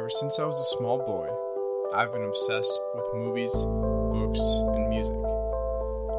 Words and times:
Ever 0.00 0.08
since 0.08 0.38
I 0.38 0.46
was 0.46 0.58
a 0.58 0.64
small 0.64 0.96
boy, 0.96 1.28
I've 1.94 2.10
been 2.10 2.24
obsessed 2.24 2.80
with 2.94 3.04
movies, 3.12 3.52
books, 3.52 4.40
and 4.40 4.88
music. 4.88 5.20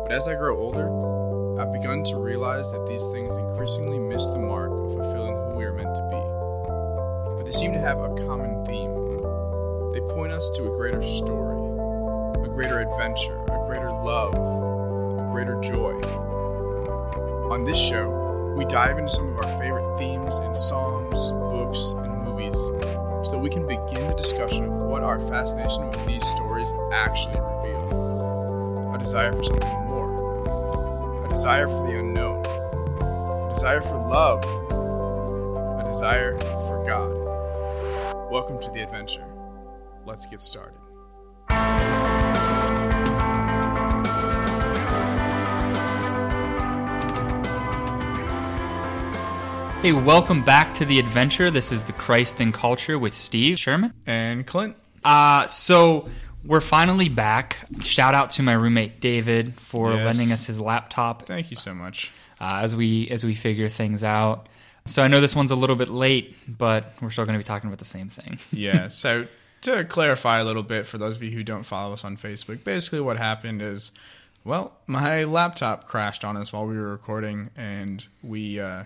But 0.03 0.11
as 0.11 0.27
I 0.27 0.35
grow 0.35 0.55
older, 0.55 0.85
I've 1.59 1.73
begun 1.73 2.03
to 2.03 2.17
realize 2.17 2.71
that 2.71 2.85
these 2.85 3.03
things 3.07 3.35
increasingly 3.35 3.97
miss 3.97 4.27
the 4.27 4.38
mark 4.38 4.70
of 4.70 4.93
fulfilling 4.93 5.33
who 5.33 5.57
we 5.57 5.65
are 5.65 5.73
meant 5.73 5.95
to 5.95 6.07
be. 6.13 6.21
But 7.35 7.45
they 7.45 7.52
seem 7.52 7.73
to 7.73 7.79
have 7.79 7.97
a 7.97 8.13
common 8.27 8.63
theme. 8.67 8.93
They 9.93 10.13
point 10.13 10.31
us 10.31 10.52
to 10.52 10.71
a 10.71 10.77
greater 10.77 11.02
story, 11.02 11.57
a 12.38 12.53
greater 12.53 12.81
adventure, 12.81 13.41
a 13.49 13.66
greater 13.66 13.89
love, 13.89 14.35
a 14.35 15.27
greater 15.31 15.59
joy. 15.59 15.98
On 17.49 17.63
this 17.63 17.79
show, 17.79 18.53
we 18.55 18.63
dive 18.66 18.99
into 18.99 19.09
some 19.09 19.29
of 19.29 19.43
our 19.43 19.59
favorite 19.59 19.98
themes 19.98 20.38
in 20.38 20.53
songs, 20.53 21.17
books, 21.49 21.93
and 21.98 22.23
movies 22.23 23.10
so 23.23 23.38
we 23.38 23.49
can 23.49 23.67
begin 23.67 24.07
the 24.07 24.16
discussion 24.16 24.66
of 24.66 24.84
what 24.84 25.03
our 25.03 25.20
fascination 25.30 25.88
with 25.88 26.05
these 26.07 26.25
stories 26.25 26.67
actually 26.91 27.39
reveal. 27.39 28.94
A 28.95 28.97
desire 28.97 29.31
for 29.31 29.44
something 29.44 29.88
more, 29.88 31.25
a 31.25 31.30
desire 31.30 31.67
for 31.67 31.88
the 31.88 31.99
unknown, 31.99 32.44
a 32.45 33.53
desire 33.53 33.81
for 33.81 33.97
love, 34.09 34.44
a 35.80 35.84
desire 35.84 36.38
for 36.39 36.84
God. 36.88 38.31
Welcome 38.31 38.59
to 38.61 38.71
the 38.71 38.81
adventure. 38.81 39.25
Let's 40.05 40.25
get 40.25 40.41
started. 40.41 40.80
Hey, 49.81 49.93
welcome 49.93 50.43
back 50.43 50.75
to 50.75 50.85
the 50.85 50.99
adventure. 50.99 51.49
This 51.49 51.71
is 51.71 51.81
the 51.81 51.93
Christ 51.93 52.39
in 52.39 52.51
Culture 52.51 52.99
with 52.99 53.15
Steve 53.15 53.57
Sherman. 53.57 53.93
And 54.05 54.45
Clint, 54.45 54.75
Uh, 55.03 55.47
so 55.47 56.07
we're 56.45 56.61
finally 56.61 57.09
back. 57.09 57.57
Shout 57.83 58.13
out 58.13 58.29
to 58.31 58.43
my 58.43 58.53
roommate 58.53 58.99
David 59.02 59.59
for 59.59 59.93
Yes. 59.93 60.05
lending 60.05 60.31
us 60.31 60.45
his 60.45 60.59
laptop 60.59 61.25
thank 61.25 61.49
you 61.49 61.57
so 61.57 61.73
much. 61.73 62.11
uh, 62.39 62.59
as 62.61 62.75
we 62.75 63.07
as 63.09 63.23
we 63.23 63.33
figure 63.33 63.69
things 63.69 64.03
out. 64.03 64.47
So 64.85 65.02
I 65.03 65.07
know 65.07 65.19
this 65.19 65.35
one's 65.35 65.49
a 65.52 65.55
little 65.55 65.75
bit 65.75 65.89
late, 65.89 66.35
but 66.47 66.93
we're 67.02 67.09
still 67.09 67.25
going 67.25 67.33
to 67.37 67.43
be 67.43 67.47
talking 67.47 67.67
about 67.67 67.79
the 67.79 67.85
same 67.85 68.07
thing. 68.09 68.37
yeah. 68.52 68.87
So 68.87 69.25
to 69.61 69.83
clarify 69.85 70.39
a 70.39 70.43
little 70.43 70.63
bit 70.63 70.85
for 70.85 70.99
those 70.99 71.15
of 71.15 71.23
you 71.23 71.31
who 71.31 71.43
don't 71.43 71.63
follow 71.63 71.93
us 71.93 72.03
on 72.05 72.17
Facebook, 72.17 72.63
basically 72.63 72.99
what 73.02 73.17
happened 73.17 73.61
is, 73.63 73.91
well, 74.43 74.73
my 74.85 75.23
laptop 75.23 75.87
crashed 75.87 76.23
on 76.23 76.37
us 76.37 76.53
while 76.53 76.67
we 76.67 76.75
were 76.77 76.89
recording, 76.91 77.49
and 77.55 78.03
we 78.23 78.59
uh, 78.59 78.83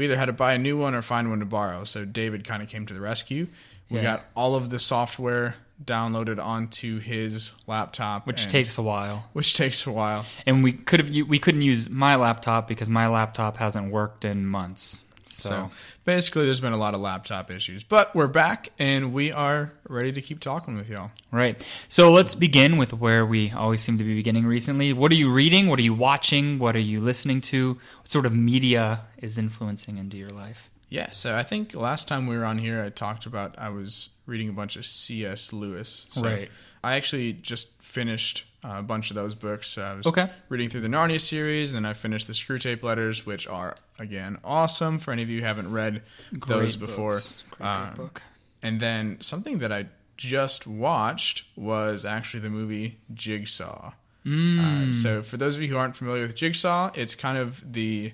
we 0.00 0.06
either 0.06 0.16
had 0.16 0.26
to 0.26 0.32
buy 0.32 0.54
a 0.54 0.58
new 0.58 0.78
one 0.78 0.94
or 0.94 1.02
find 1.02 1.28
one 1.28 1.40
to 1.40 1.44
borrow. 1.44 1.84
So 1.84 2.06
David 2.06 2.42
kind 2.46 2.62
of 2.62 2.70
came 2.70 2.86
to 2.86 2.94
the 2.94 3.02
rescue. 3.02 3.48
We 3.90 3.98
Yeah. 3.98 4.02
got 4.04 4.24
all 4.34 4.54
of 4.54 4.70
the 4.70 4.78
software 4.78 5.56
downloaded 5.84 6.42
onto 6.42 7.00
his 7.00 7.52
laptop, 7.66 8.26
Which 8.26 8.44
and- 8.44 8.50
takes 8.50 8.78
a 8.78 8.82
while, 8.82 9.26
which 9.34 9.52
takes 9.52 9.84
a 9.86 9.90
while. 9.92 10.24
and 10.46 10.64
we 10.64 10.72
could 10.72 11.00
have 11.00 11.10
we 11.28 11.38
couldn't 11.38 11.60
use 11.60 11.90
my 11.90 12.14
laptop 12.14 12.66
because 12.66 12.88
my 12.88 13.08
laptop 13.08 13.58
hasn't 13.58 13.90
worked 13.92 14.24
in 14.24 14.46
months. 14.46 15.00
So, 15.30 15.48
So 15.48 15.70
basically, 16.04 16.44
there's 16.44 16.60
been 16.60 16.72
a 16.72 16.78
lot 16.78 16.94
of 16.94 17.00
laptop 17.00 17.50
issues, 17.50 17.82
but 17.82 18.14
we're 18.14 18.26
back 18.26 18.70
and 18.78 19.12
we 19.12 19.32
are 19.32 19.72
ready 19.88 20.12
to 20.12 20.20
keep 20.20 20.40
talking 20.40 20.76
with 20.76 20.88
y'all. 20.88 21.10
Right. 21.30 21.64
So 21.88 22.12
let's 22.12 22.34
begin 22.34 22.76
with 22.76 22.92
where 22.92 23.24
we 23.24 23.50
always 23.52 23.80
seem 23.80 23.98
to 23.98 24.04
be 24.04 24.14
beginning 24.14 24.46
recently. 24.46 24.92
What 24.92 25.12
are 25.12 25.16
you 25.16 25.32
reading? 25.32 25.68
What 25.68 25.78
are 25.78 25.82
you 25.82 25.94
watching? 25.94 26.58
What 26.58 26.74
are 26.76 26.80
you 26.80 27.00
listening 27.00 27.40
to? 27.42 27.78
What 27.98 28.08
sort 28.08 28.26
of 28.26 28.34
media 28.34 29.02
is 29.18 29.38
influencing 29.38 29.98
into 29.98 30.16
your 30.16 30.30
life? 30.30 30.70
Yeah, 30.90 31.10
so 31.10 31.36
I 31.36 31.42
think 31.44 31.74
last 31.74 32.06
time 32.08 32.26
we 32.26 32.36
were 32.36 32.44
on 32.44 32.58
here, 32.58 32.82
I 32.84 32.90
talked 32.90 33.24
about 33.24 33.54
I 33.58 33.68
was 33.70 34.10
reading 34.26 34.48
a 34.48 34.52
bunch 34.52 34.76
of 34.76 34.84
C.S. 34.84 35.52
Lewis. 35.52 36.06
So 36.10 36.22
Right. 36.22 36.50
I 36.84 36.96
actually 36.96 37.32
just 37.32 37.68
finished 37.80 38.44
a 38.64 38.82
bunch 38.82 39.10
of 39.10 39.14
those 39.14 39.34
books. 39.34 39.68
So 39.68 39.82
I 39.82 39.94
was 39.94 40.06
Okay. 40.06 40.28
reading 40.48 40.68
through 40.68 40.80
the 40.82 40.88
Narnia 40.88 41.20
series, 41.20 41.70
and 41.72 41.76
then 41.84 41.88
I 41.88 41.94
finished 41.94 42.26
the 42.26 42.32
Screwtape 42.32 42.82
Letters, 42.82 43.24
which 43.24 43.46
are 43.46 43.76
again 43.98 44.38
awesome. 44.44 44.98
For 44.98 45.12
any 45.12 45.22
of 45.22 45.30
you 45.30 45.40
who 45.40 45.46
haven't 45.46 45.70
read 45.70 46.02
those 46.32 46.76
before. 46.76 47.12
Great, 47.12 47.42
great 47.50 47.66
Um, 47.68 47.94
book. 47.94 48.22
and 48.62 48.80
then 48.80 49.18
something 49.20 49.58
that 49.60 49.72
I 49.72 49.86
just 50.16 50.66
watched 50.66 51.44
was 51.56 52.04
actually 52.04 52.40
the 52.40 52.50
movie 52.50 52.98
Jigsaw. 53.14 53.92
Mm. 54.26 54.90
Uh, 54.90 54.92
so 54.92 55.22
for 55.22 55.36
those 55.38 55.56
of 55.56 55.62
you 55.62 55.68
who 55.68 55.76
aren't 55.78 55.96
familiar 55.96 56.22
with 56.22 56.34
Jigsaw, 56.36 56.90
it's 56.94 57.14
kind 57.14 57.38
of 57.38 57.72
the 57.72 58.12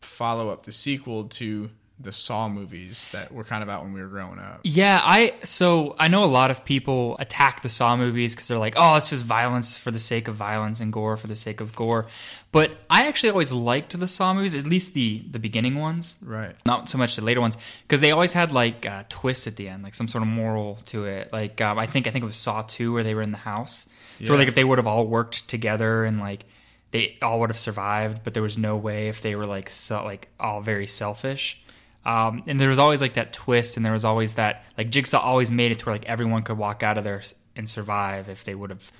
follow 0.00 0.50
up, 0.50 0.64
the 0.64 0.72
sequel 0.72 1.24
to 1.24 1.70
the 2.02 2.12
Saw 2.12 2.48
movies 2.48 3.08
that 3.12 3.30
were 3.30 3.44
kind 3.44 3.62
of 3.62 3.68
out 3.68 3.82
when 3.82 3.92
we 3.92 4.00
were 4.00 4.08
growing 4.08 4.38
up. 4.38 4.60
Yeah, 4.64 5.00
I 5.04 5.34
so 5.42 5.94
I 5.98 6.08
know 6.08 6.24
a 6.24 6.26
lot 6.26 6.50
of 6.50 6.64
people 6.64 7.16
attack 7.18 7.62
the 7.62 7.68
Saw 7.68 7.96
movies 7.96 8.34
because 8.34 8.48
they're 8.48 8.58
like, 8.58 8.74
oh, 8.76 8.96
it's 8.96 9.10
just 9.10 9.24
violence 9.24 9.76
for 9.76 9.90
the 9.90 10.00
sake 10.00 10.26
of 10.28 10.34
violence 10.34 10.80
and 10.80 10.92
gore 10.92 11.16
for 11.16 11.26
the 11.26 11.36
sake 11.36 11.60
of 11.60 11.74
gore. 11.76 12.06
But 12.52 12.72
I 12.88 13.06
actually 13.06 13.30
always 13.30 13.52
liked 13.52 13.98
the 13.98 14.08
Saw 14.08 14.32
movies, 14.34 14.54
at 14.54 14.64
least 14.66 14.94
the 14.94 15.22
the 15.30 15.38
beginning 15.38 15.76
ones. 15.78 16.16
Right. 16.22 16.56
not 16.64 16.88
so 16.88 16.96
much 16.98 17.16
the 17.16 17.22
later 17.22 17.40
ones 17.40 17.56
because 17.82 18.00
they 18.00 18.10
always 18.12 18.32
had 18.32 18.50
like 18.52 18.86
uh, 18.86 19.04
twists 19.08 19.46
at 19.46 19.56
the 19.56 19.68
end, 19.68 19.82
like 19.82 19.94
some 19.94 20.08
sort 20.08 20.22
of 20.22 20.28
moral 20.28 20.76
to 20.86 21.04
it. 21.04 21.32
Like 21.32 21.60
um, 21.60 21.78
I 21.78 21.86
think 21.86 22.06
I 22.06 22.10
think 22.10 22.22
it 22.22 22.26
was 22.26 22.36
Saw 22.36 22.62
two 22.62 22.92
where 22.92 23.02
they 23.04 23.14
were 23.14 23.22
in 23.22 23.32
the 23.32 23.38
house. 23.38 23.86
So 24.18 24.24
Yeah. 24.32 24.38
like 24.38 24.48
if 24.48 24.54
they 24.54 24.64
would 24.64 24.78
have 24.78 24.86
all 24.86 25.06
worked 25.06 25.48
together 25.48 26.04
and 26.04 26.18
like 26.20 26.44
they 26.92 27.16
all 27.22 27.38
would 27.38 27.50
have 27.50 27.58
survived, 27.58 28.22
but 28.24 28.34
there 28.34 28.42
was 28.42 28.58
no 28.58 28.76
way 28.76 29.08
if 29.08 29.22
they 29.22 29.36
were 29.36 29.46
like 29.46 29.70
so 29.70 30.02
like 30.04 30.26
all 30.40 30.60
very 30.60 30.88
selfish. 30.88 31.59
Um, 32.04 32.44
and 32.46 32.58
there 32.58 32.68
was 32.70 32.78
always 32.78 33.00
like 33.00 33.14
that 33.14 33.32
twist, 33.32 33.76
and 33.76 33.84
there 33.84 33.92
was 33.92 34.04
always 34.04 34.34
that 34.34 34.64
like 34.78 34.90
Jigsaw 34.90 35.18
always 35.20 35.50
made 35.50 35.70
it 35.72 35.78
to 35.80 35.86
where 35.86 35.94
like 35.94 36.06
everyone 36.06 36.42
could 36.42 36.56
walk 36.56 36.82
out 36.82 36.96
of 36.98 37.04
there 37.04 37.22
and 37.56 37.68
survive 37.68 38.28
if 38.28 38.44
they 38.44 38.54
would 38.54 38.70
have 38.70 38.90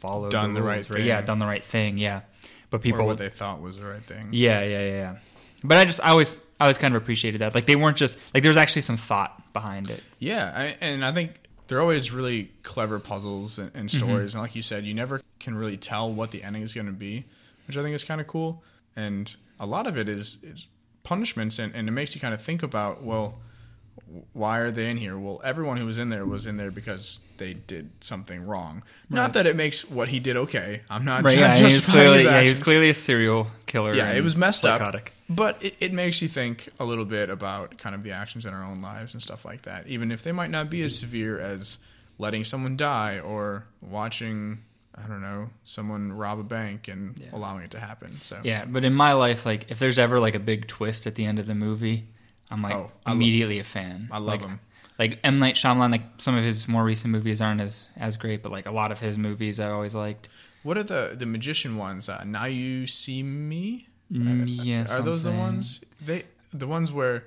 followed 0.00 0.30
Done 0.32 0.54
the 0.54 0.62
rules, 0.62 0.90
right 0.90 0.98
or- 0.98 1.02
Yeah, 1.02 1.20
done 1.20 1.38
the 1.38 1.46
right 1.46 1.64
thing. 1.64 1.96
Yeah, 1.98 2.22
but 2.70 2.78
Or 2.78 2.80
people 2.80 3.06
what 3.06 3.18
they 3.18 3.28
thought 3.28 3.60
was 3.60 3.78
the 3.78 3.86
right 3.86 4.02
thing. 4.04 4.28
yeah, 4.32 4.62
yeah, 4.62 4.80
yeah, 4.80 4.90
yeah. 4.90 5.16
But 5.62 5.78
I 5.78 5.84
just, 5.86 6.00
I 6.04 6.08
always, 6.10 6.36
I 6.60 6.64
always 6.64 6.76
kind 6.76 6.94
of 6.94 7.00
appreciated 7.02 7.40
that. 7.40 7.54
Like 7.54 7.64
they 7.66 7.76
weren't 7.76 7.96
just 7.96 8.18
like 8.34 8.42
there's 8.42 8.56
actually 8.56 8.82
some 8.82 8.96
thought 8.96 9.52
behind 9.52 9.88
it. 9.90 10.02
Yeah, 10.18 10.52
I, 10.54 10.76
and 10.80 11.04
I 11.04 11.12
think 11.12 11.40
they're 11.68 11.80
always 11.80 12.10
really 12.10 12.50
clever 12.62 12.98
puzzles 12.98 13.58
and, 13.58 13.70
and 13.74 13.90
stories. 13.90 14.34
And 14.34 14.42
like 14.42 14.54
you 14.54 14.60
said, 14.62 14.84
you 14.84 14.92
never 14.92 15.22
can 15.40 15.54
really 15.56 15.76
tell 15.78 16.12
what 16.12 16.32
the 16.32 16.42
ending 16.42 16.62
is 16.62 16.74
going 16.74 16.86
to 16.86 16.92
be, 16.92 17.24
which 17.66 17.76
I 17.78 17.82
think 17.82 17.94
is 17.94 18.04
kind 18.04 18.20
of 18.20 18.26
cool. 18.26 18.62
And 18.96 19.34
a 19.58 19.64
lot 19.66 19.86
of 19.86 19.96
it 19.96 20.06
is, 20.08 20.36
is 20.42 20.66
punishments, 21.04 21.58
and, 21.58 21.74
and 21.74 21.88
it 21.88 21.92
makes 21.92 22.14
you 22.14 22.20
kind 22.20 22.34
of 22.34 22.42
think 22.42 22.62
about, 22.62 23.02
well, 23.02 23.38
why 24.32 24.58
are 24.58 24.70
they 24.70 24.90
in 24.90 24.96
here? 24.96 25.16
Well, 25.16 25.40
everyone 25.44 25.76
who 25.76 25.86
was 25.86 25.98
in 25.98 26.08
there 26.08 26.26
was 26.26 26.46
in 26.46 26.56
there 26.56 26.70
because 26.70 27.20
they 27.36 27.54
did 27.54 27.90
something 28.00 28.46
wrong. 28.46 28.82
Not 29.08 29.32
that 29.34 29.46
it 29.46 29.56
makes 29.56 29.88
what 29.88 30.08
he 30.08 30.20
did 30.20 30.36
okay. 30.36 30.82
I'm 30.90 31.04
not 31.04 31.24
Right? 31.24 31.38
Yeah, 31.38 31.54
he 31.54 31.74
was 31.74 31.86
clearly, 31.94 32.24
yeah, 32.24 32.40
he 32.40 32.48
was 32.48 32.60
clearly 32.60 32.90
a 32.90 32.94
serial 32.94 33.48
killer. 33.66 33.94
Yeah, 33.94 34.12
it 34.12 34.22
was 34.22 34.36
messed 34.36 34.62
psychotic. 34.62 35.08
up. 35.08 35.36
But 35.36 35.62
it, 35.62 35.74
it 35.80 35.92
makes 35.92 36.20
you 36.20 36.28
think 36.28 36.68
a 36.78 36.84
little 36.84 37.04
bit 37.04 37.30
about 37.30 37.78
kind 37.78 37.94
of 37.94 38.02
the 38.02 38.12
actions 38.12 38.44
in 38.44 38.52
our 38.52 38.62
own 38.64 38.82
lives 38.82 39.14
and 39.14 39.22
stuff 39.22 39.44
like 39.44 39.62
that, 39.62 39.86
even 39.86 40.10
if 40.10 40.22
they 40.22 40.32
might 40.32 40.50
not 40.50 40.70
be 40.70 40.82
as 40.82 40.98
severe 40.98 41.40
as 41.40 41.78
letting 42.18 42.44
someone 42.44 42.76
die 42.76 43.18
or 43.18 43.64
watching, 43.80 44.62
I 44.96 45.06
don't 45.08 45.20
know, 45.22 45.50
someone 45.64 46.12
rob 46.12 46.38
a 46.38 46.44
bank 46.44 46.88
and 46.88 47.18
Yeah. 47.18 47.28
allowing 47.32 47.64
it 47.64 47.70
to 47.72 47.80
happen. 47.80 48.20
So 48.22 48.40
Yeah, 48.44 48.64
but 48.64 48.84
in 48.84 48.94
my 48.94 49.12
life, 49.14 49.44
like 49.44 49.66
if 49.70 49.78
there's 49.78 49.98
ever 49.98 50.18
like 50.20 50.34
a 50.34 50.40
big 50.40 50.66
twist 50.68 51.06
at 51.06 51.14
the 51.16 51.24
end 51.26 51.38
of 51.38 51.46
the 51.46 51.54
movie, 51.54 52.08
I'm 52.50 52.62
like 52.62 52.74
Oh, 52.74 52.92
love- 53.06 53.16
immediately 53.16 53.58
a 53.58 53.64
fan. 53.64 54.08
I 54.12 54.18
love 54.18 54.26
like, 54.26 54.40
him. 54.42 54.60
Like 54.98 55.18
M 55.24 55.40
Night 55.40 55.56
Shyamalan, 55.56 55.90
like 55.90 56.02
some 56.18 56.36
of 56.36 56.44
his 56.44 56.68
more 56.68 56.84
recent 56.84 57.10
movies 57.10 57.40
aren't 57.40 57.60
as 57.60 57.86
as 57.96 58.16
great, 58.16 58.42
but 58.42 58.52
like 58.52 58.66
a 58.66 58.70
lot 58.70 58.92
of 58.92 59.00
his 59.00 59.18
movies 59.18 59.58
I 59.58 59.70
always 59.70 59.94
liked. 59.94 60.28
What 60.62 60.78
are 60.78 60.84
the 60.84 61.14
the 61.18 61.26
magician 61.26 61.76
ones? 61.76 62.08
Uh, 62.08 62.22
now 62.24 62.44
you 62.44 62.86
see 62.86 63.22
me. 63.22 63.88
Mm, 64.12 64.44
yeah, 64.64 64.86
are 64.90 65.02
those 65.02 65.24
the 65.24 65.32
ones? 65.32 65.80
They 66.00 66.26
the 66.52 66.68
ones 66.68 66.92
where 66.92 67.24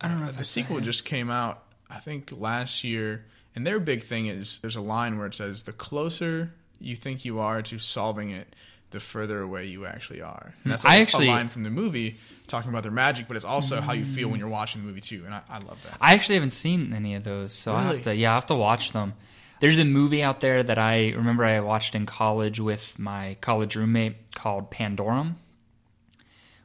I 0.00 0.08
don't 0.08 0.20
know 0.20 0.28
uh, 0.28 0.32
the 0.32 0.44
sequel 0.44 0.80
just 0.80 1.04
came 1.04 1.28
out. 1.30 1.62
I 1.90 1.98
think 1.98 2.32
last 2.32 2.82
year, 2.84 3.26
and 3.54 3.66
their 3.66 3.78
big 3.78 4.02
thing 4.04 4.26
is 4.26 4.58
there's 4.62 4.76
a 4.76 4.80
line 4.80 5.18
where 5.18 5.26
it 5.26 5.34
says 5.34 5.64
the 5.64 5.72
closer 5.74 6.54
you 6.82 6.96
think 6.96 7.24
you 7.24 7.38
are 7.40 7.62
to 7.62 7.78
solving 7.78 8.30
it, 8.30 8.54
the 8.90 9.00
further 9.00 9.40
away 9.40 9.66
you 9.66 9.86
actually 9.86 10.20
are. 10.20 10.54
And 10.56 10.62
hmm. 10.62 10.70
that's 10.70 10.84
I 10.84 10.94
like 10.94 11.02
actually- 11.02 11.28
a 11.28 11.30
line 11.30 11.48
from 11.48 11.62
the 11.62 11.70
movie 11.70 12.18
talking 12.46 12.70
about 12.70 12.82
their 12.82 12.92
magic, 12.92 13.28
but 13.28 13.36
it's 13.36 13.46
also 13.46 13.80
how 13.80 13.92
you 13.92 14.04
feel 14.04 14.28
when 14.28 14.38
you're 14.38 14.48
watching 14.48 14.82
the 14.82 14.86
movie 14.86 15.00
too. 15.00 15.22
And 15.24 15.34
I, 15.34 15.42
I 15.48 15.58
love 15.58 15.82
that. 15.84 15.96
I 16.00 16.12
actually 16.14 16.34
haven't 16.34 16.52
seen 16.52 16.92
any 16.92 17.14
of 17.14 17.24
those, 17.24 17.52
so 17.52 17.74
I 17.74 17.82
have 17.82 18.02
to. 18.02 18.14
Yeah, 18.14 18.32
I 18.32 18.34
have 18.34 18.46
to 18.46 18.54
watch 18.54 18.92
them. 18.92 19.14
There's 19.60 19.78
a 19.78 19.84
movie 19.84 20.22
out 20.22 20.40
there 20.40 20.62
that 20.62 20.76
I 20.76 21.10
remember 21.10 21.44
I 21.44 21.60
watched 21.60 21.94
in 21.94 22.04
college 22.04 22.58
with 22.58 22.98
my 22.98 23.36
college 23.40 23.76
roommate 23.76 24.34
called 24.34 24.70
Pandorum, 24.70 25.36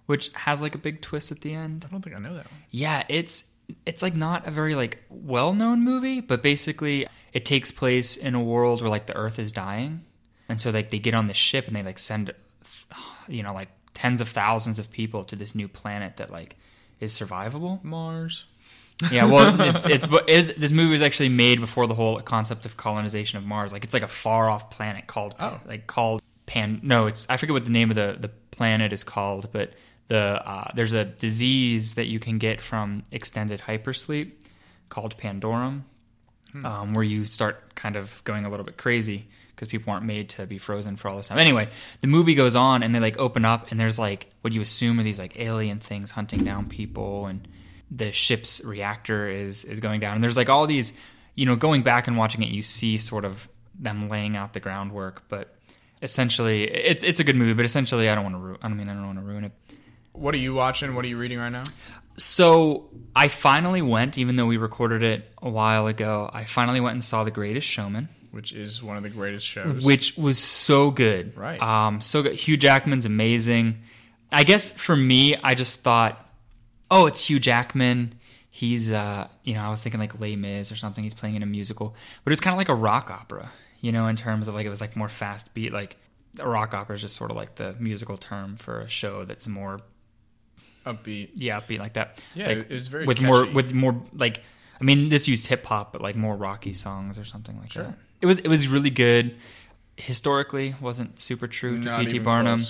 which 0.08 0.32
has 0.34 0.62
like 0.62 0.76
a 0.76 0.80
big 0.80 1.02
twist 1.02 1.32
at 1.32 1.42
the 1.42 1.54
end. 1.54 1.86
I 1.88 1.92
don't 1.92 2.02
think 2.02 2.16
I 2.16 2.20
know 2.20 2.34
that 2.34 2.52
one. 2.52 2.62
Yeah, 2.72 3.04
it's 3.08 3.48
it's 3.86 4.02
like 4.02 4.16
not 4.16 4.48
a 4.48 4.52
very 4.52 4.76
like 4.76 5.04
well-known 5.10 5.84
movie, 5.84 6.22
but 6.22 6.42
basically 6.42 7.08
it 7.34 7.46
takes 7.46 7.72
place 7.72 8.18
in 8.18 8.36
a 8.36 8.42
world 8.44 8.82
where 8.82 8.90
like 8.90 9.08
the 9.08 9.16
earth 9.16 9.40
is 9.40 9.52
dying. 9.52 10.04
And 10.50 10.60
so 10.62 10.70
like 10.70 10.90
they 10.90 11.00
get 11.00 11.14
on 11.14 11.28
the 11.28 11.34
ship 11.34 11.68
and 11.68 11.76
they 11.76 11.84
like 11.84 12.00
send 12.00 12.34
you 13.28 13.44
know 13.44 13.54
like 13.54 13.70
tens 13.94 14.22
of 14.22 14.30
thousands 14.30 14.80
of 14.80 14.92
people 14.92 15.24
to 15.26 15.36
this 15.36 15.54
new 15.56 15.68
planet 15.68 16.18
that 16.18 16.32
like 16.32 16.56
is 17.00 17.18
survivable. 17.18 17.84
Mars. 17.84 18.46
Yeah, 19.12 19.26
well, 19.26 19.60
it's 19.62 19.86
it's 19.90 20.08
but 20.08 20.30
is 20.30 20.54
this 20.58 20.72
movie 20.72 20.92
was 20.92 21.02
actually 21.02 21.30
made 21.30 21.60
before 21.60 21.86
the 21.88 21.94
whole 21.94 22.20
concept 22.22 22.66
of 22.66 22.78
colonization 22.78 23.38
of 23.38 23.44
Mars. 23.46 23.74
Like 23.74 23.84
it's 23.84 23.94
like 23.94 24.04
a 24.04 24.08
far 24.08 24.50
off 24.50 24.70
planet 24.72 25.08
called 25.08 25.36
Oh. 25.40 25.60
like 25.68 25.86
called 25.88 26.22
Pan. 26.46 26.80
No, 26.82 27.08
it's 27.08 27.28
I 27.30 27.38
forget 27.38 27.54
what 27.54 27.66
the 27.66 27.72
name 27.72 27.90
of 27.92 27.96
the 27.96 28.16
the 28.20 28.30
planet 28.52 28.94
is 28.94 29.04
called, 29.04 29.50
but 29.52 29.74
the 30.08 30.18
uh, 30.18 30.72
there's 30.76 30.94
a 30.94 31.06
disease 31.06 31.96
that 31.96 32.06
you 32.06 32.20
can 32.20 32.38
get 32.38 32.62
from 32.62 33.04
extended 33.12 33.62
hypersleep 33.62 34.32
called 34.90 35.18
Pandorum, 35.18 35.84
um, 36.64 36.94
where 36.94 37.04
you 37.04 37.26
start 37.26 37.76
kind 37.76 37.96
of 37.96 38.24
going 38.24 38.46
a 38.46 38.50
little 38.50 38.66
bit 38.66 38.78
crazy 38.78 39.28
because 39.56 39.68
people 39.68 39.92
aren't 39.92 40.06
made 40.06 40.30
to 40.30 40.46
be 40.46 40.58
frozen 40.58 40.96
for 40.96 41.10
all 41.10 41.18
this 41.18 41.28
time. 41.28 41.40
Anyway, 41.40 41.68
the 42.02 42.08
movie 42.08 42.36
goes 42.36 42.56
on 42.56 42.84
and 42.84 42.94
they 42.94 43.00
like 43.00 43.18
open 43.18 43.44
up 43.44 43.72
and 43.72 43.80
there's 43.80 43.98
like 44.00 44.32
what 44.42 44.54
you 44.54 44.62
assume 44.62 45.00
are 45.00 45.04
these 45.04 45.20
like 45.20 45.38
alien 45.40 45.80
things 45.80 46.12
hunting 46.12 46.44
down 46.44 46.68
people 46.68 47.26
and 47.26 47.48
the 47.90 48.12
ship's 48.12 48.64
reactor 48.64 49.28
is 49.28 49.66
is 49.66 49.80
going 49.80 50.00
down. 50.00 50.16
And 50.16 50.24
there's 50.24 50.38
like 50.38 50.50
all 50.50 50.68
these 50.68 50.94
you 51.36 51.46
know 51.46 51.56
going 51.56 51.84
back 51.84 52.08
and 52.08 52.18
watching 52.18 52.42
it 52.44 52.50
you 52.50 52.62
see 52.62 52.98
sort 52.98 53.26
of 53.26 53.48
them 53.80 54.10
laying 54.10 54.36
out 54.36 54.54
the 54.54 54.60
groundwork 54.60 55.24
but 55.30 55.56
essentially 56.02 56.64
it's 56.64 57.04
it's 57.04 57.20
a 57.20 57.24
good 57.24 57.36
movie 57.36 57.54
but 57.54 57.64
essentially 57.64 58.10
I 58.10 58.16
don't 58.16 58.24
want 58.24 58.36
to 58.36 58.40
ru- 58.40 58.58
I 58.62 58.68
don't 58.68 58.78
mean 58.78 58.90
I 58.90 58.94
don't 58.94 59.06
want 59.06 59.20
to 59.20 59.26
ruin 59.26 59.44
it 59.46 59.52
What 60.18 60.34
are 60.34 60.38
you 60.40 60.54
watching? 60.54 60.96
What 60.96 61.06
are 61.06 61.08
you 61.08 61.18
reading 61.18 61.40
right 61.40 61.52
now? 61.52 61.64
so 62.18 62.90
I 63.16 63.28
finally 63.28 63.82
went, 63.84 64.18
even 64.18 64.36
though 64.38 64.48
we 64.48 64.58
recorded 64.58 65.04
it 65.04 65.32
a 65.42 65.50
while 65.50 65.86
ago. 65.88 66.30
I 66.34 66.46
finally 66.46 66.80
went 66.80 66.94
and 66.94 67.04
saw 67.04 67.24
The 67.24 67.30
Greatest 67.32 67.68
Showman, 67.68 68.10
Which 68.32 68.52
is 68.54 68.82
one 68.82 68.98
of 68.98 69.04
the 69.04 69.10
greatest 69.10 69.46
shows. 69.46 69.84
which 69.86 70.18
was 70.18 70.40
so 70.40 70.90
good. 70.92 71.38
Right. 71.38 71.62
Um. 71.62 72.02
So 72.02 72.24
good. 72.24 72.34
Hugh 72.34 72.58
Jackman's 72.58 73.06
amazing. 73.06 73.84
I 74.32 74.44
guess 74.44 74.72
for 74.72 74.96
me, 74.96 75.36
I 75.38 75.54
just 75.54 75.82
thought, 75.82 76.28
oh, 76.92 77.06
it's 77.06 77.30
Hugh 77.30 77.40
Jackman. 77.40 78.16
He's, 78.50 78.92
uh, 78.92 79.28
you 79.44 79.54
know, 79.54 79.62
I 79.62 79.70
was 79.70 79.82
thinking 79.84 80.00
like 80.02 80.20
Les 80.20 80.36
Mis 80.36 80.72
or 80.72 80.76
something. 80.76 81.04
He's 81.04 81.14
playing 81.14 81.36
in 81.36 81.44
a 81.44 81.46
musical, 81.46 81.96
but 82.24 82.34
it's 82.34 82.42
kind 82.42 82.54
of 82.54 82.58
like 82.58 82.70
a 82.70 82.76
rock 82.76 83.12
opera, 83.12 83.52
you 83.82 83.92
know, 83.92 84.08
in 84.08 84.16
terms 84.16 84.48
of 84.48 84.56
like 84.56 84.66
it 84.66 84.70
was 84.70 84.82
like 84.82 84.96
more 84.96 85.08
fast 85.10 85.54
beat. 85.54 85.72
Like 85.72 85.96
a 86.40 86.50
rock 86.50 86.74
opera 86.74 86.96
is 86.96 87.02
just 87.02 87.16
sort 87.16 87.30
of 87.30 87.38
like 87.38 87.56
the 87.56 87.76
musical 87.80 88.18
term 88.18 88.56
for 88.58 88.82
a 88.82 88.90
show 88.90 89.24
that's 89.26 89.48
more 89.48 89.80
upbeat. 90.94 91.30
yeah, 91.36 91.60
upbeat 91.60 91.80
like 91.80 91.94
that. 91.94 92.24
Yeah, 92.36 92.48
like, 92.48 92.58
it 92.70 92.74
was 92.74 92.88
very 92.88 93.06
with 93.06 93.22
more 93.22 93.46
with 93.46 93.74
more 93.74 94.02
like 94.14 94.42
I 94.80 94.84
mean 94.84 95.10
this 95.10 95.28
used 95.28 95.48
hip 95.48 95.66
hop, 95.66 95.92
but 95.94 96.02
like 96.02 96.16
more 96.16 96.36
rocky 96.36 96.74
songs 96.74 97.18
or 97.20 97.26
something 97.26 97.58
like 97.60 97.72
Sure. 97.72 97.84
that. 97.84 97.98
It 98.22 98.26
was 98.26 98.38
it 98.40 98.48
was 98.48 98.68
really 98.68 98.90
good. 98.90 99.36
Historically, 99.96 100.76
wasn't 100.80 101.20
super 101.20 101.48
true 101.48 101.82
to 101.82 101.98
P.T. 102.00 102.20
Barnum. 102.20 102.62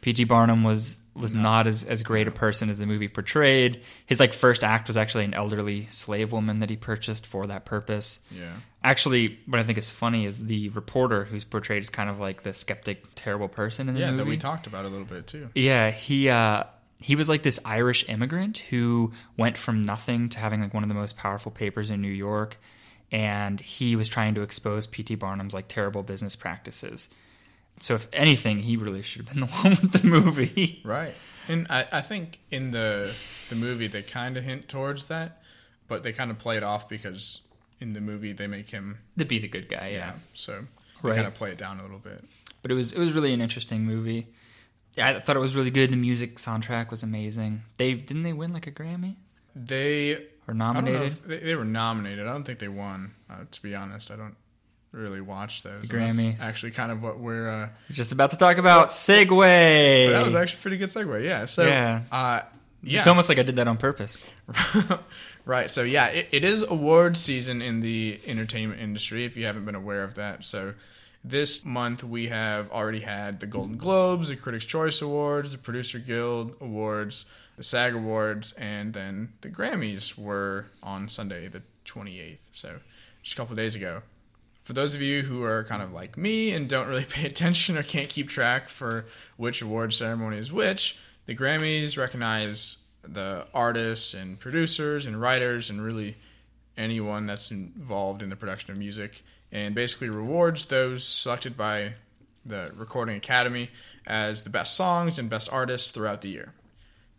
P.T. 0.00 0.24
Barnum 0.24 0.64
was 0.64 0.98
was 1.14 1.32
not 1.34 1.66
as 1.68 1.84
as 1.84 2.02
great 2.02 2.26
a 2.26 2.30
person 2.32 2.68
as 2.70 2.78
the 2.80 2.86
movie 2.86 3.06
portrayed. 3.06 3.82
His 4.06 4.18
like 4.18 4.32
first 4.32 4.64
act 4.64 4.88
was 4.88 4.96
actually 4.96 5.24
an 5.24 5.34
elderly 5.34 5.86
slave 5.90 6.32
woman 6.32 6.58
that 6.58 6.70
he 6.70 6.76
purchased 6.76 7.24
for 7.26 7.46
that 7.46 7.64
purpose. 7.66 8.18
Yeah. 8.32 8.54
Actually, 8.82 9.38
what 9.46 9.60
I 9.60 9.62
think 9.62 9.78
is 9.78 9.90
funny 9.90 10.24
is 10.26 10.38
the 10.46 10.70
reporter 10.70 11.24
who's 11.24 11.44
portrayed 11.44 11.82
as 11.82 11.88
kind 11.90 12.10
of 12.10 12.18
like 12.18 12.42
the 12.42 12.52
skeptic, 12.52 13.04
terrible 13.14 13.46
person 13.48 13.88
in 13.88 13.94
the 13.94 14.00
Yeah, 14.00 14.06
movie. 14.06 14.18
Yeah, 14.18 14.24
that 14.24 14.30
we 14.30 14.36
talked 14.38 14.66
about 14.66 14.84
a 14.84 14.88
little 14.88 15.06
bit 15.06 15.28
too. 15.28 15.50
Yeah, 15.54 15.92
he 15.92 16.28
uh, 16.30 16.64
he 17.02 17.16
was 17.16 17.28
like 17.28 17.42
this 17.42 17.58
Irish 17.64 18.08
immigrant 18.08 18.58
who 18.58 19.12
went 19.36 19.58
from 19.58 19.82
nothing 19.82 20.28
to 20.30 20.38
having 20.38 20.60
like 20.60 20.72
one 20.74 20.82
of 20.82 20.88
the 20.88 20.94
most 20.94 21.16
powerful 21.16 21.50
papers 21.52 21.90
in 21.90 22.00
New 22.00 22.08
York, 22.08 22.56
and 23.10 23.60
he 23.60 23.96
was 23.96 24.08
trying 24.08 24.34
to 24.36 24.42
expose 24.42 24.86
P.T. 24.86 25.14
Barnum's 25.16 25.54
like 25.54 25.68
terrible 25.68 26.02
business 26.02 26.34
practices. 26.36 27.08
So 27.80 27.94
if 27.94 28.06
anything, 28.12 28.60
he 28.60 28.76
really 28.76 29.02
should 29.02 29.26
have 29.26 29.34
been 29.34 29.40
the 29.40 29.46
one 29.52 29.70
with 29.82 29.92
the 29.92 30.06
movie. 30.06 30.80
Right. 30.84 31.14
And 31.48 31.66
I, 31.68 31.86
I 31.92 32.00
think 32.02 32.38
in 32.50 32.70
the 32.70 33.12
the 33.48 33.56
movie 33.56 33.88
they 33.88 34.02
kind 34.02 34.36
of 34.36 34.44
hint 34.44 34.68
towards 34.68 35.06
that, 35.06 35.42
but 35.88 36.02
they 36.04 36.12
kind 36.12 36.30
of 36.30 36.38
play 36.38 36.56
it 36.56 36.62
off 36.62 36.88
because 36.88 37.40
in 37.80 37.94
the 37.94 38.00
movie 38.00 38.32
they 38.32 38.46
make 38.46 38.70
him 38.70 38.98
to 39.18 39.24
be 39.24 39.38
the 39.40 39.48
good 39.48 39.68
guy, 39.68 39.88
yeah. 39.92 40.12
So 40.34 40.66
they 41.02 41.08
Right. 41.08 41.16
kind 41.16 41.26
of 41.26 41.34
play 41.34 41.50
it 41.50 41.58
down 41.58 41.80
a 41.80 41.82
little 41.82 41.98
bit. 41.98 42.24
But 42.62 42.70
it 42.70 42.74
was 42.74 42.92
it 42.92 42.98
was 43.00 43.12
really 43.12 43.32
an 43.32 43.40
interesting 43.40 43.84
movie. 43.84 44.28
I 44.98 45.20
thought 45.20 45.36
it 45.36 45.40
was 45.40 45.54
really 45.54 45.70
good. 45.70 45.90
The 45.90 45.96
music 45.96 46.38
soundtrack 46.38 46.90
was 46.90 47.02
amazing. 47.02 47.62
They 47.78 47.94
didn't 47.94 48.22
they 48.24 48.32
win 48.32 48.52
like 48.52 48.66
a 48.66 48.72
Grammy 48.72 49.16
They 49.56 50.14
or 50.14 50.18
I 50.48 50.48
don't 50.48 50.58
know 50.58 50.64
nominated? 50.72 51.02
if 51.12 51.26
they, 51.26 51.38
they 51.38 51.54
were 51.54 51.64
nominated. 51.64 52.26
I 52.26 52.32
don't 52.32 52.44
think 52.44 52.58
they 52.58 52.68
won. 52.68 53.14
Uh, 53.30 53.44
to 53.50 53.62
be 53.62 53.74
honest, 53.74 54.10
I 54.10 54.16
don't 54.16 54.34
really 54.90 55.20
watch 55.20 55.62
those. 55.62 55.88
The 55.88 55.96
And 55.96 56.08
that's 56.08 56.18
Grammys. 56.18 56.40
Actually, 56.42 56.72
kind 56.72 56.92
of 56.92 57.02
what 57.02 57.18
we're. 57.18 57.48
Uh, 57.48 57.68
Just 57.90 58.12
about 58.12 58.32
to 58.32 58.36
talk 58.36 58.58
about 58.58 58.88
Segue. 58.88 60.10
that 60.10 60.24
was 60.24 60.34
actually 60.34 60.58
a 60.58 60.62
pretty 60.62 60.76
good 60.78 60.90
segue. 60.90 61.24
Yeah. 61.24 61.44
So 61.46 61.66
Yeah. 61.66 62.02
Uh, 62.10 62.42
yeah. 62.82 62.98
It's 62.98 63.08
almost 63.08 63.28
like 63.28 63.38
I 63.38 63.44
did 63.44 63.56
that 63.56 63.68
on 63.68 63.76
purpose. 63.76 64.26
right. 65.44 65.70
So 65.70 65.82
yeah, 65.82 66.06
it, 66.06 66.28
it 66.32 66.44
is 66.44 66.62
award 66.62 67.16
season 67.16 67.62
in 67.62 67.80
the 67.80 68.20
entertainment 68.26 68.80
industry. 68.80 69.24
If 69.24 69.36
you 69.36 69.46
haven't 69.46 69.64
been 69.64 69.74
aware 69.76 70.02
of 70.02 70.14
that, 70.16 70.44
so 70.44 70.74
this 71.24 71.64
month 71.64 72.02
we 72.02 72.28
have 72.28 72.70
already 72.70 73.00
had 73.00 73.40
the 73.40 73.46
Golden 73.46 73.76
Globes, 73.76 74.28
the 74.28 74.36
Critics' 74.36 74.64
Choice 74.64 75.00
Awards, 75.00 75.52
the 75.52 75.58
Producer 75.58 75.98
Guild 75.98 76.56
Awards, 76.60 77.26
the 77.56 77.62
SAG 77.62 77.94
Awards, 77.94 78.52
and 78.52 78.92
then 78.92 79.32
the 79.40 79.48
Grammys 79.48 80.18
were 80.18 80.66
on 80.82 81.08
Sunday 81.08 81.48
the 81.48 81.62
28th. 81.86 82.38
So 82.50 82.80
just 83.22 83.34
a 83.34 83.36
couple 83.36 83.54
days 83.54 83.74
ago. 83.74 84.02
For 84.64 84.72
those 84.72 84.94
of 84.94 85.02
you 85.02 85.22
who 85.22 85.42
are 85.42 85.64
kind 85.64 85.82
of 85.82 85.92
like 85.92 86.16
me 86.16 86.52
and 86.52 86.68
don't 86.68 86.88
really 86.88 87.04
pay 87.08 87.26
attention 87.26 87.76
or 87.76 87.82
can't 87.82 88.08
keep 88.08 88.28
track 88.28 88.68
for 88.68 89.06
which 89.36 89.62
award 89.62 89.94
ceremony 89.94 90.38
is 90.38 90.52
which, 90.52 90.96
the 91.26 91.36
Grammys 91.36 91.96
recognize 91.96 92.78
the 93.02 93.46
artists 93.52 94.14
and 94.14 94.38
producers 94.38 95.06
and 95.06 95.20
writers 95.20 95.70
and 95.70 95.82
really 95.82 96.16
anyone 96.76 97.26
that's 97.26 97.50
involved 97.50 98.22
in 98.22 98.30
the 98.30 98.36
production 98.36 98.70
of 98.70 98.78
music 98.78 99.22
and 99.52 99.74
basically 99.74 100.08
rewards 100.08 100.64
those 100.64 101.06
selected 101.06 101.56
by 101.56 101.94
the 102.44 102.72
Recording 102.74 103.16
Academy 103.16 103.70
as 104.06 104.42
the 104.42 104.50
best 104.50 104.74
songs 104.74 105.18
and 105.18 105.30
best 105.30 105.52
artists 105.52 105.90
throughout 105.90 106.22
the 106.22 106.30
year. 106.30 106.54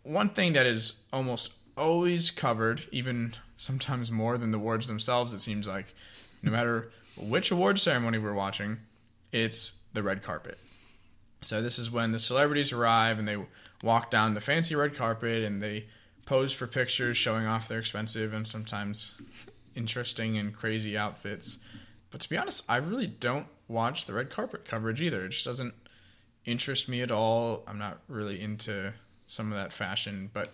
One 0.02 0.28
thing 0.28 0.52
that 0.52 0.66
is 0.66 1.00
almost 1.12 1.52
always 1.78 2.30
covered, 2.30 2.82
even 2.92 3.34
sometimes 3.56 4.10
more 4.10 4.36
than 4.36 4.50
the 4.50 4.58
awards 4.58 4.86
themselves, 4.86 5.32
it 5.32 5.40
seems 5.40 5.66
like, 5.66 5.94
no 6.42 6.50
matter 6.50 6.90
which 7.16 7.50
award 7.50 7.78
ceremony 7.78 8.18
we're 8.18 8.34
watching, 8.34 8.78
it's 9.32 9.74
the 9.94 10.02
red 10.02 10.22
carpet. 10.22 10.58
So 11.42 11.62
this 11.62 11.78
is 11.78 11.90
when 11.90 12.12
the 12.12 12.18
celebrities 12.18 12.72
arrive 12.72 13.18
and 13.18 13.28
they 13.28 13.38
walk 13.82 14.10
down 14.10 14.34
the 14.34 14.40
fancy 14.40 14.74
red 14.74 14.94
carpet 14.94 15.42
and 15.42 15.62
they 15.62 15.86
pose 16.26 16.52
for 16.52 16.66
pictures 16.66 17.16
showing 17.16 17.46
off 17.46 17.68
their 17.68 17.78
expensive 17.78 18.32
and 18.32 18.48
sometimes 18.48 19.14
interesting 19.74 20.38
and 20.38 20.54
crazy 20.54 20.96
outfits. 20.96 21.58
But 22.14 22.20
to 22.20 22.28
be 22.28 22.36
honest, 22.36 22.62
I 22.68 22.76
really 22.76 23.08
don't 23.08 23.48
watch 23.66 24.06
the 24.06 24.12
red 24.12 24.30
carpet 24.30 24.64
coverage 24.64 25.02
either. 25.02 25.24
It 25.24 25.30
just 25.30 25.44
doesn't 25.44 25.74
interest 26.44 26.88
me 26.88 27.02
at 27.02 27.10
all. 27.10 27.64
I'm 27.66 27.76
not 27.76 27.98
really 28.06 28.40
into 28.40 28.92
some 29.26 29.50
of 29.50 29.58
that 29.58 29.72
fashion. 29.72 30.30
But 30.32 30.52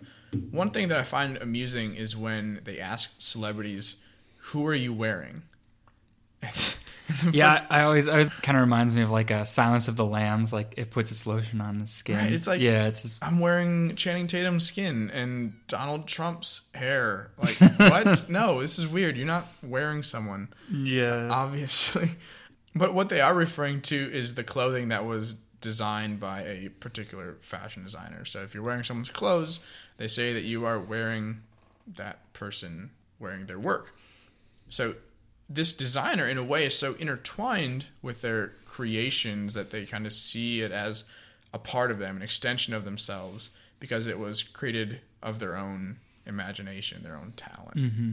one 0.51 0.71
thing 0.71 0.89
that 0.89 0.99
I 0.99 1.03
find 1.03 1.37
amusing 1.37 1.97
is 1.97 2.17
when 2.17 2.63
they 2.65 2.81
ask 2.81 3.11
celebrities, 3.19 3.97
"Who 4.39 4.67
are 4.67 4.75
you 4.75 4.95
wearing?" 4.95 5.43
Yeah, 7.33 7.67
I 7.71 7.83
always, 7.83 8.09
I 8.09 8.13
always 8.13 8.29
kind 8.29 8.57
of 8.57 8.63
reminds 8.63 8.97
me 8.97 9.03
of 9.03 9.11
like 9.11 9.31
a 9.31 9.45
Silence 9.47 9.89
of 9.89 9.97
the 9.97 10.05
Lambs. 10.05 10.53
Like 10.53 10.75
it 10.77 10.91
puts 10.91 11.11
its 11.11 11.27
lotion 11.27 11.61
on 11.61 11.79
the 11.79 11.87
skin. 11.87 12.17
Right, 12.17 12.33
it's 12.33 12.47
like- 12.47 12.61
yeah, 12.61 12.87
it's 12.87 13.03
just 13.03 13.25
I'm 13.25 13.39
wearing 13.41 13.97
Channing 13.97 14.27
Tatum's 14.27 14.67
skin 14.67 15.11
and 15.11 15.55
Donald 15.69 16.07
Trump's 16.07 16.63
hair. 16.75 17.31
Like, 17.39 17.57
what? 17.77 18.29
no, 18.29 18.61
this 18.61 18.79
is 18.79 18.87
weird. 18.87 19.17
You're 19.17 19.27
not 19.27 19.47
wearing 19.63 20.03
someone, 20.03 20.49
yeah. 20.71 21.29
obviously. 21.31 22.11
But 22.75 22.95
what 22.95 23.09
they 23.09 23.21
are 23.21 23.35
referring 23.35 23.83
to 23.83 23.97
is 24.13 24.35
the 24.35 24.45
clothing 24.45 24.89
that 24.89 25.05
was 25.05 25.35
designed 25.61 26.21
by 26.21 26.43
a 26.45 26.69
particular 26.69 27.37
fashion 27.43 27.83
designer. 27.85 28.25
So 28.25 28.43
if 28.43 28.55
you're 28.55 28.63
wearing 28.63 28.85
someone's 28.85 29.11
clothes, 29.11 29.61
they 29.99 30.09
say 30.09 30.33
that 30.33 30.43
you 30.45 30.65
are 30.65 30.79
wearing 30.79 31.43
that 31.97 32.33
person 32.33 32.91
wearing 33.19 33.47
their 33.47 33.59
work. 33.59 33.95
So 34.69 34.95
this 35.51 35.73
designer, 35.73 36.29
in 36.29 36.39
a 36.39 36.45
way, 36.45 36.65
is 36.65 36.79
so 36.79 36.95
intertwined 36.95 37.87
with 38.01 38.23
their 38.23 38.53
creations 38.67 39.55
that 39.55 39.71
they 39.71 39.85
kind 39.85 40.07
of 40.07 40.13
see 40.13 40.63
it 40.63 40.71
as 40.71 41.03
a 41.53 41.59
part 41.59 41.91
of 41.91 41.99
them, 41.99 42.17
an 42.17 42.23
extension 42.23 42.73
of 42.73 42.85
themselves, 42.85 43.51
because 43.81 44.07
it 44.07 44.19
was 44.19 44.45
created 44.45 45.01
of 45.21 45.41
their 45.41 45.57
own 45.57 45.97
imagination, 46.25 47.03
their 47.03 47.17
own 47.17 47.33
talent. 47.37 47.77
Mm-hmm. 47.77 48.13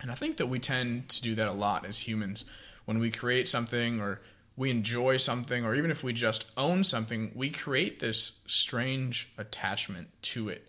And 0.00 0.10
I 0.10 0.14
think 0.14 0.38
that 0.38 0.46
we 0.46 0.58
tend 0.58 1.10
to 1.10 1.22
do 1.22 1.34
that 1.34 1.46
a 1.46 1.52
lot 1.52 1.84
as 1.84 2.08
humans. 2.08 2.44
When 2.86 2.98
we 2.98 3.10
create 3.10 3.48
something 3.48 4.00
or 4.00 4.20
we 4.56 4.70
enjoy 4.70 5.18
something, 5.18 5.64
or 5.64 5.74
even 5.74 5.90
if 5.90 6.02
we 6.02 6.12
just 6.12 6.46
own 6.56 6.84
something, 6.84 7.32
we 7.34 7.50
create 7.50 8.00
this 8.00 8.38
strange 8.46 9.30
attachment 9.36 10.08
to 10.22 10.48
it 10.48 10.66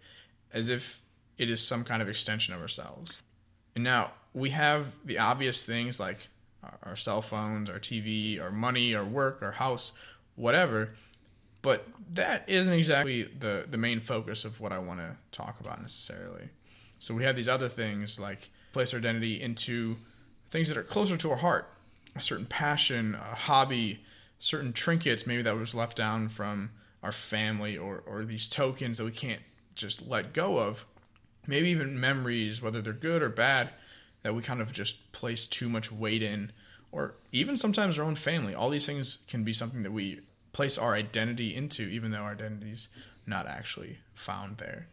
as 0.53 0.69
if 0.69 0.99
it 1.37 1.49
is 1.49 1.65
some 1.65 1.83
kind 1.83 2.01
of 2.01 2.09
extension 2.09 2.53
of 2.53 2.61
ourselves. 2.61 3.21
And 3.75 3.83
now 3.83 4.11
we 4.33 4.51
have 4.51 4.87
the 5.05 5.17
obvious 5.19 5.63
things 5.63 5.99
like 5.99 6.27
our- 6.83 6.95
cell 6.95 7.21
phones, 7.21 7.69
our 7.69 7.79
TV, 7.79 8.39
our 8.39 8.51
money, 8.51 8.95
our 8.95 9.05
work, 9.05 9.41
our 9.41 9.53
house, 9.53 9.91
whatever. 10.35 10.95
But 11.61 11.87
that 12.13 12.43
isn't 12.47 12.73
exactly 12.73 13.23
the, 13.23 13.65
the 13.69 13.77
main 13.77 13.99
focus 14.01 14.45
of 14.45 14.59
what 14.59 14.71
I 14.71 14.79
want 14.79 14.99
to 14.99 15.17
talk 15.31 15.59
about 15.59 15.81
necessarily. 15.81 16.49
So 16.99 17.13
we 17.13 17.23
have 17.23 17.35
these 17.35 17.49
other 17.49 17.69
things 17.69 18.19
like 18.19 18.49
place 18.71 18.93
our 18.93 18.99
identity 18.99 19.41
into 19.41 19.97
things 20.51 20.67
that 20.69 20.77
are 20.77 20.83
closer 20.83 21.17
to 21.17 21.31
our 21.31 21.37
heart, 21.37 21.69
a 22.15 22.21
certain 22.21 22.45
passion, 22.45 23.15
a 23.15 23.35
hobby, 23.35 24.03
certain 24.39 24.73
trinkets 24.73 25.25
maybe 25.25 25.41
that 25.41 25.55
was 25.55 25.73
left 25.73 25.97
down 25.97 26.29
from 26.29 26.71
our 27.01 27.11
family 27.11 27.77
or, 27.77 28.03
or 28.05 28.25
these 28.25 28.47
tokens 28.47 28.97
that 28.97 29.05
we 29.05 29.11
can't 29.11 29.41
just 29.75 30.07
let 30.07 30.33
go 30.33 30.59
of. 30.59 30.85
Maybe 31.45 31.69
even 31.69 31.99
memories, 31.99 32.61
whether 32.61 32.81
they're 32.81 32.93
good 32.93 33.21
or 33.21 33.29
bad, 33.29 33.69
that 34.21 34.33
we 34.33 34.41
kind 34.41 34.61
of 34.61 34.71
just 34.71 35.11
place 35.11 35.45
too 35.45 35.69
much 35.69 35.91
weight 35.91 36.23
in, 36.23 36.51
or 36.91 37.15
even 37.31 37.57
sometimes 37.57 37.97
our 37.97 38.05
own 38.05 38.15
family. 38.15 38.55
All 38.55 38.69
these 38.69 38.85
things 38.85 39.19
can 39.27 39.43
be 39.43 39.53
something 39.53 39.83
that 39.83 39.91
we 39.91 40.21
place 40.53 40.77
our 40.77 40.93
identity 40.93 41.55
into, 41.55 41.83
even 41.83 42.11
though 42.11 42.19
our 42.19 42.31
identity's 42.31 42.87
not 43.25 43.47
actually 43.47 43.97
found 44.13 44.57
there. 44.57 44.87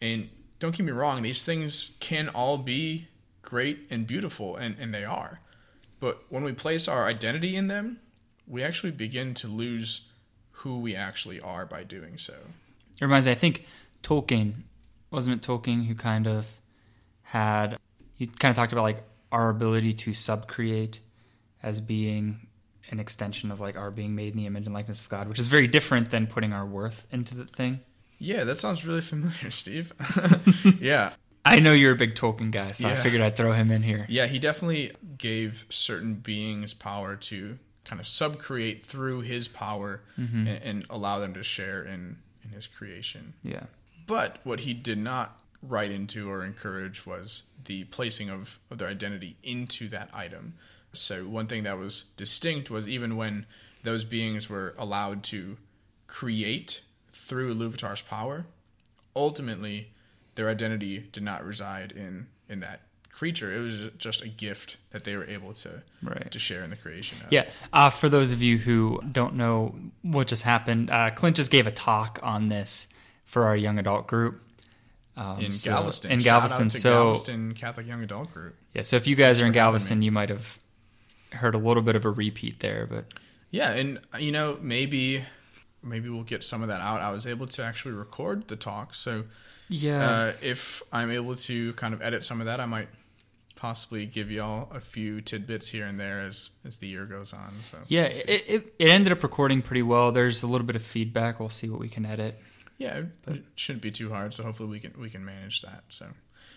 And 0.00 0.28
don't 0.58 0.76
get 0.76 0.84
me 0.84 0.92
wrong, 0.92 1.22
these 1.22 1.44
things 1.44 1.92
can 2.00 2.28
all 2.28 2.58
be 2.58 3.08
great 3.42 3.86
and 3.90 4.06
beautiful, 4.06 4.56
and, 4.56 4.76
and 4.78 4.92
they 4.92 5.04
are. 5.04 5.40
But 6.00 6.24
when 6.28 6.44
we 6.44 6.52
place 6.52 6.88
our 6.88 7.06
identity 7.06 7.56
in 7.56 7.68
them, 7.68 8.00
we 8.46 8.62
actually 8.62 8.92
begin 8.92 9.34
to 9.34 9.48
lose 9.48 10.02
who 10.50 10.78
we 10.78 10.94
actually 10.94 11.40
are 11.40 11.64
by 11.64 11.84
doing 11.84 12.18
so. 12.18 12.34
It 13.00 13.04
reminds 13.04 13.26
me, 13.26 13.32
I 13.32 13.36
think 13.36 13.64
Tolkien, 14.02 14.54
wasn't 15.10 15.36
it 15.36 15.46
Tolkien 15.46 15.86
who 15.86 15.94
kind 15.94 16.26
of 16.26 16.46
had, 17.22 17.78
he 18.14 18.26
kind 18.26 18.50
of 18.50 18.56
talked 18.56 18.72
about 18.72 18.82
like 18.82 19.02
our 19.32 19.50
ability 19.50 19.94
to 19.94 20.10
subcreate 20.12 20.98
as 21.62 21.80
being 21.80 22.46
an 22.90 23.00
extension 23.00 23.50
of 23.50 23.60
like 23.60 23.76
our 23.76 23.90
being 23.90 24.14
made 24.14 24.32
in 24.32 24.38
the 24.38 24.46
image 24.46 24.66
and 24.66 24.74
likeness 24.74 25.00
of 25.00 25.08
God, 25.08 25.28
which 25.28 25.38
is 25.38 25.48
very 25.48 25.66
different 25.66 26.10
than 26.10 26.26
putting 26.26 26.52
our 26.52 26.64
worth 26.64 27.06
into 27.10 27.34
the 27.34 27.44
thing. 27.44 27.80
Yeah, 28.18 28.44
that 28.44 28.58
sounds 28.58 28.86
really 28.86 29.00
familiar, 29.00 29.50
Steve. 29.50 29.92
yeah. 30.80 31.14
I 31.44 31.60
know 31.60 31.72
you're 31.72 31.92
a 31.92 31.96
big 31.96 32.16
Tolkien 32.16 32.50
guy, 32.50 32.72
so 32.72 32.88
I 32.88 32.96
figured 32.96 33.22
I'd 33.22 33.36
throw 33.36 33.52
him 33.52 33.70
in 33.70 33.82
here. 33.82 34.04
Yeah, 34.08 34.26
he 34.26 34.40
definitely 34.40 34.92
gave 35.16 35.64
certain 35.68 36.14
beings 36.14 36.74
power 36.74 37.14
to 37.14 37.58
kind 37.84 38.00
of 38.00 38.06
subcreate 38.06 38.82
through 38.82 39.20
his 39.20 39.46
power 39.46 40.02
mm-hmm. 40.18 40.48
and, 40.48 40.62
and 40.64 40.86
allow 40.90 41.20
them 41.20 41.34
to 41.34 41.44
share 41.44 41.84
in, 41.84 42.18
in 42.42 42.50
his 42.50 42.66
creation. 42.66 43.34
Yeah. 43.44 43.66
But 44.06 44.38
what 44.44 44.60
he 44.60 44.74
did 44.74 44.98
not 44.98 45.38
write 45.62 45.90
into 45.90 46.30
or 46.30 46.44
encourage 46.44 47.06
was 47.06 47.42
the 47.64 47.84
placing 47.84 48.30
of, 48.30 48.58
of 48.70 48.78
their 48.78 48.88
identity 48.88 49.36
into 49.42 49.88
that 49.88 50.10
item. 50.14 50.54
So, 50.92 51.26
one 51.26 51.46
thing 51.46 51.64
that 51.64 51.78
was 51.78 52.04
distinct 52.16 52.70
was 52.70 52.88
even 52.88 53.16
when 53.16 53.46
those 53.82 54.04
beings 54.04 54.48
were 54.48 54.74
allowed 54.78 55.22
to 55.24 55.56
create 56.06 56.80
through 57.10 57.54
Iluvatar's 57.54 58.02
power, 58.02 58.46
ultimately 59.14 59.92
their 60.34 60.48
identity 60.48 61.08
did 61.12 61.22
not 61.22 61.44
reside 61.44 61.92
in, 61.92 62.26
in 62.48 62.60
that 62.60 62.82
creature. 63.10 63.54
It 63.54 63.60
was 63.60 63.90
just 63.98 64.22
a 64.22 64.28
gift 64.28 64.76
that 64.90 65.04
they 65.04 65.16
were 65.16 65.24
able 65.26 65.52
to, 65.54 65.82
Right. 66.02 66.30
to 66.30 66.38
share 66.38 66.62
in 66.62 66.70
the 66.70 66.76
creation 66.76 67.18
of. 67.24 67.32
Yeah. 67.32 67.46
Uh, 67.72 67.90
for 67.90 68.08
those 68.08 68.32
of 68.32 68.42
you 68.42 68.58
who 68.58 69.00
don't 69.12 69.34
know 69.34 69.74
what 70.02 70.26
just 70.28 70.42
happened, 70.42 70.90
uh, 70.90 71.10
Clint 71.10 71.36
just 71.36 71.50
gave 71.50 71.66
a 71.66 71.72
talk 71.72 72.18
on 72.22 72.48
this 72.48 72.88
for 73.26 73.44
our 73.44 73.56
young 73.56 73.78
adult 73.78 74.06
group. 74.06 74.40
Um, 75.16 75.40
In 75.40 75.52
so- 75.52 75.70
Galveston. 75.70 76.10
In 76.10 76.20
Galveston. 76.20 76.68
to 76.68 76.78
So, 76.78 76.90
Galveston 77.04 77.54
Catholic 77.54 77.86
Young 77.86 78.02
Adult 78.02 78.32
Group. 78.34 78.54
yeah. 78.74 78.82
So 78.82 78.96
if 78.96 79.06
you 79.06 79.16
guys 79.16 79.40
are 79.40 79.46
in 79.46 79.52
Galveston, 79.52 80.02
you 80.02 80.12
might 80.12 80.28
have 80.28 80.58
heard 81.32 81.54
a 81.54 81.58
little 81.58 81.82
bit 81.82 81.96
of 81.96 82.04
a 82.04 82.10
repeat 82.10 82.60
there, 82.60 82.86
but 82.86 83.06
Yeah, 83.50 83.70
and 83.72 83.98
uh, 84.14 84.18
you 84.18 84.32
know 84.32 84.58
maybe 84.60 85.24
maybe 85.82 86.08
we'll 86.08 86.22
get 86.24 86.44
some 86.44 86.62
of 86.62 86.68
that 86.68 86.80
out. 86.80 87.00
I 87.00 87.10
was 87.10 87.26
able 87.26 87.46
to 87.46 87.62
actually 87.64 87.92
record 87.94 88.48
the 88.48 88.56
talk, 88.56 88.94
so 88.94 89.24
yeah. 89.68 90.10
uh, 90.10 90.32
if 90.42 90.82
I'm 90.92 91.10
able 91.10 91.36
to 91.36 91.72
kind 91.74 91.94
of 91.94 92.02
edit 92.02 92.24
some 92.24 92.40
of 92.40 92.46
that, 92.46 92.60
I 92.60 92.66
might 92.66 92.88
possibly 93.54 94.04
give 94.04 94.30
y'all 94.30 94.68
a 94.74 94.80
few 94.80 95.22
tidbits 95.22 95.66
here 95.66 95.86
and 95.86 95.98
there 95.98 96.26
as 96.26 96.50
as 96.66 96.76
the 96.76 96.88
year 96.88 97.06
goes 97.06 97.32
on. 97.32 97.54
So 97.70 97.78
yeah, 97.88 98.04
it, 98.04 98.44
it, 98.48 98.74
it 98.78 98.90
ended 98.90 99.12
up 99.12 99.22
recording 99.22 99.62
pretty 99.62 99.82
well. 99.82 100.12
There's 100.12 100.42
a 100.42 100.46
little 100.46 100.66
bit 100.66 100.76
of 100.76 100.82
feedback. 100.82 101.40
We'll 101.40 101.48
see 101.48 101.70
what 101.70 101.80
we 101.80 101.88
can 101.88 102.04
edit. 102.04 102.38
Yeah, 102.78 102.98
it, 102.98 103.06
it 103.26 103.44
shouldn't 103.54 103.82
be 103.82 103.90
too 103.90 104.10
hard. 104.10 104.34
So 104.34 104.42
hopefully 104.42 104.68
we 104.68 104.80
can 104.80 104.92
we 104.98 105.10
can 105.10 105.24
manage 105.24 105.62
that. 105.62 105.84
So 105.88 106.06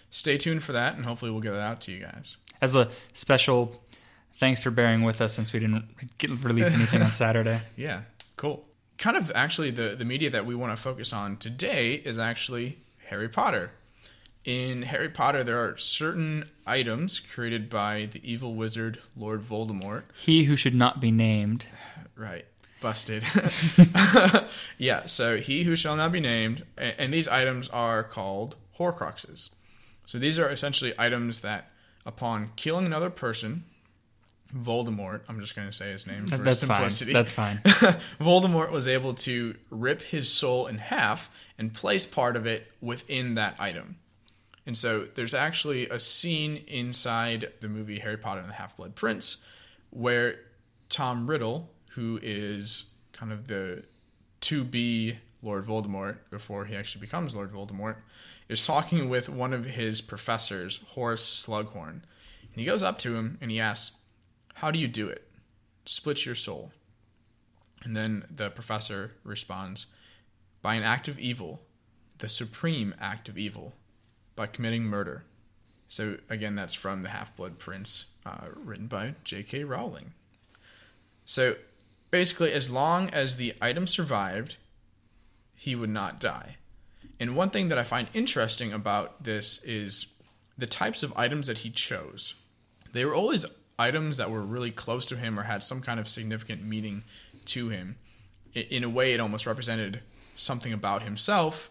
stay 0.09 0.37
tuned 0.37 0.63
for 0.63 0.73
that, 0.73 0.95
and 0.95 1.05
hopefully 1.05 1.31
we'll 1.31 1.41
get 1.41 1.53
it 1.53 1.59
out 1.59 1.81
to 1.81 1.91
you 1.91 1.99
guys. 1.99 2.37
As 2.61 2.75
a 2.75 2.89
special 3.13 3.81
thanks 4.37 4.61
for 4.61 4.71
bearing 4.71 5.03
with 5.03 5.21
us 5.21 5.33
since 5.33 5.53
we 5.53 5.59
didn't 5.59 5.85
get, 6.17 6.29
release 6.43 6.73
anything 6.73 7.01
on 7.01 7.11
Saturday. 7.13 7.61
Yeah, 7.75 8.01
cool. 8.37 8.65
Kind 8.97 9.17
of 9.17 9.31
actually 9.35 9.71
the 9.71 9.95
the 9.95 10.05
media 10.05 10.29
that 10.29 10.45
we 10.45 10.55
want 10.55 10.75
to 10.75 10.81
focus 10.81 11.13
on 11.13 11.37
today 11.37 11.93
is 11.93 12.19
actually 12.19 12.79
Harry 13.07 13.29
Potter. 13.29 13.71
In 14.45 14.83
Harry 14.83 15.09
Potter, 15.09 15.43
there 15.43 15.63
are 15.63 15.77
certain 15.77 16.49
items 16.65 17.19
created 17.19 17.69
by 17.69 18.07
the 18.11 18.21
evil 18.29 18.55
wizard 18.55 18.99
Lord 19.15 19.43
Voldemort. 19.47 20.03
He 20.17 20.45
who 20.45 20.55
should 20.55 20.75
not 20.75 20.99
be 20.99 21.11
named. 21.11 21.65
Right. 22.15 22.45
Busted. 22.81 23.23
yeah, 24.77 25.05
so 25.05 25.37
he 25.37 25.63
who 25.63 25.75
shall 25.75 25.95
not 25.95 26.11
be 26.11 26.19
named, 26.19 26.65
and, 26.77 27.13
these 27.13 27.27
items 27.27 27.69
are 27.69 28.03
called 28.03 28.55
Horcruxes. 28.77 29.49
So 30.05 30.17
these 30.17 30.39
are 30.39 30.49
essentially 30.49 30.93
items 30.97 31.41
that, 31.41 31.71
upon 32.05 32.51
killing 32.55 32.85
another 32.85 33.09
person, 33.09 33.65
Voldemort, 34.55 35.21
I'm 35.27 35.39
just 35.39 35.55
going 35.55 35.67
to 35.67 35.73
say 35.73 35.91
his 35.91 36.07
name 36.07 36.27
for 36.27 36.37
That's 36.37 36.61
simplicity. 36.61 37.13
fine. 37.13 37.21
That's 37.21 37.33
fine. 37.33 37.61
Voldemort 38.19 38.71
was 38.71 38.87
able 38.87 39.13
to 39.15 39.55
rip 39.69 40.01
his 40.01 40.31
soul 40.31 40.67
in 40.67 40.77
half 40.79 41.29
and 41.57 41.73
place 41.73 42.05
part 42.07 42.35
of 42.35 42.47
it 42.47 42.71
within 42.81 43.35
that 43.35 43.55
item. 43.59 43.97
And 44.65 44.77
so 44.77 45.07
there's 45.15 45.33
actually 45.33 45.89
a 45.89 45.99
scene 45.99 46.63
inside 46.67 47.53
the 47.59 47.67
movie 47.67 47.99
Harry 47.99 48.17
Potter 48.17 48.41
and 48.41 48.49
the 48.49 48.53
Half 48.53 48.77
Blood 48.77 48.95
Prince 48.95 49.37
where 49.91 50.39
Tom 50.89 51.29
Riddle, 51.29 51.69
who 51.89 52.19
is 52.21 52.85
kind 53.13 53.31
of 53.31 53.47
the 53.47 53.83
to 54.41 54.63
be 54.63 55.17
Lord 55.41 55.65
Voldemort 55.65 56.17
before 56.29 56.65
he 56.65 56.75
actually 56.75 57.01
becomes 57.01 57.35
Lord 57.35 57.51
Voldemort, 57.53 57.97
is 58.47 58.65
talking 58.65 59.09
with 59.09 59.29
one 59.29 59.53
of 59.53 59.65
his 59.65 60.01
professors, 60.01 60.79
Horace 60.89 61.45
Slughorn. 61.45 62.01
And 62.51 62.55
he 62.55 62.65
goes 62.65 62.83
up 62.83 62.97
to 62.99 63.15
him 63.15 63.37
and 63.41 63.51
he 63.51 63.59
asks, 63.59 63.95
How 64.55 64.71
do 64.71 64.79
you 64.79 64.87
do 64.87 65.07
it? 65.07 65.27
Split 65.85 66.25
your 66.25 66.35
soul. 66.35 66.71
And 67.83 67.95
then 67.95 68.25
the 68.33 68.49
professor 68.49 69.11
responds, 69.23 69.85
By 70.61 70.75
an 70.75 70.83
act 70.83 71.07
of 71.07 71.19
evil, 71.19 71.61
the 72.17 72.29
supreme 72.29 72.93
act 72.99 73.29
of 73.29 73.37
evil, 73.37 73.73
by 74.35 74.47
committing 74.47 74.83
murder. 74.83 75.23
So, 75.87 76.17
again, 76.29 76.55
that's 76.55 76.73
from 76.73 77.01
The 77.01 77.09
Half 77.09 77.35
Blood 77.35 77.57
Prince, 77.57 78.05
uh, 78.25 78.47
written 78.55 78.87
by 78.87 79.15
J.K. 79.23 79.63
Rowling. 79.63 80.13
So, 81.25 81.55
basically, 82.11 82.53
as 82.53 82.69
long 82.69 83.09
as 83.09 83.37
the 83.37 83.53
item 83.61 83.87
survived, 83.87 84.57
he 85.55 85.75
would 85.75 85.89
not 85.89 86.19
die. 86.19 86.57
And 87.19 87.35
one 87.35 87.49
thing 87.49 87.69
that 87.69 87.77
I 87.77 87.83
find 87.83 88.07
interesting 88.13 88.71
about 88.71 89.23
this 89.23 89.61
is 89.63 90.07
the 90.57 90.67
types 90.67 91.03
of 91.03 91.13
items 91.15 91.47
that 91.47 91.59
he 91.59 91.69
chose. 91.69 92.35
They 92.93 93.05
were 93.05 93.13
always 93.13 93.45
items 93.77 94.17
that 94.17 94.31
were 94.31 94.41
really 94.41 94.71
close 94.71 95.05
to 95.07 95.17
him 95.17 95.39
or 95.39 95.43
had 95.43 95.63
some 95.63 95.81
kind 95.81 95.99
of 95.99 96.09
significant 96.09 96.63
meaning 96.63 97.03
to 97.45 97.69
him. 97.69 97.97
In 98.53 98.83
a 98.83 98.89
way, 98.89 99.13
it 99.13 99.19
almost 99.19 99.45
represented 99.45 100.01
something 100.35 100.73
about 100.73 101.03
himself 101.03 101.69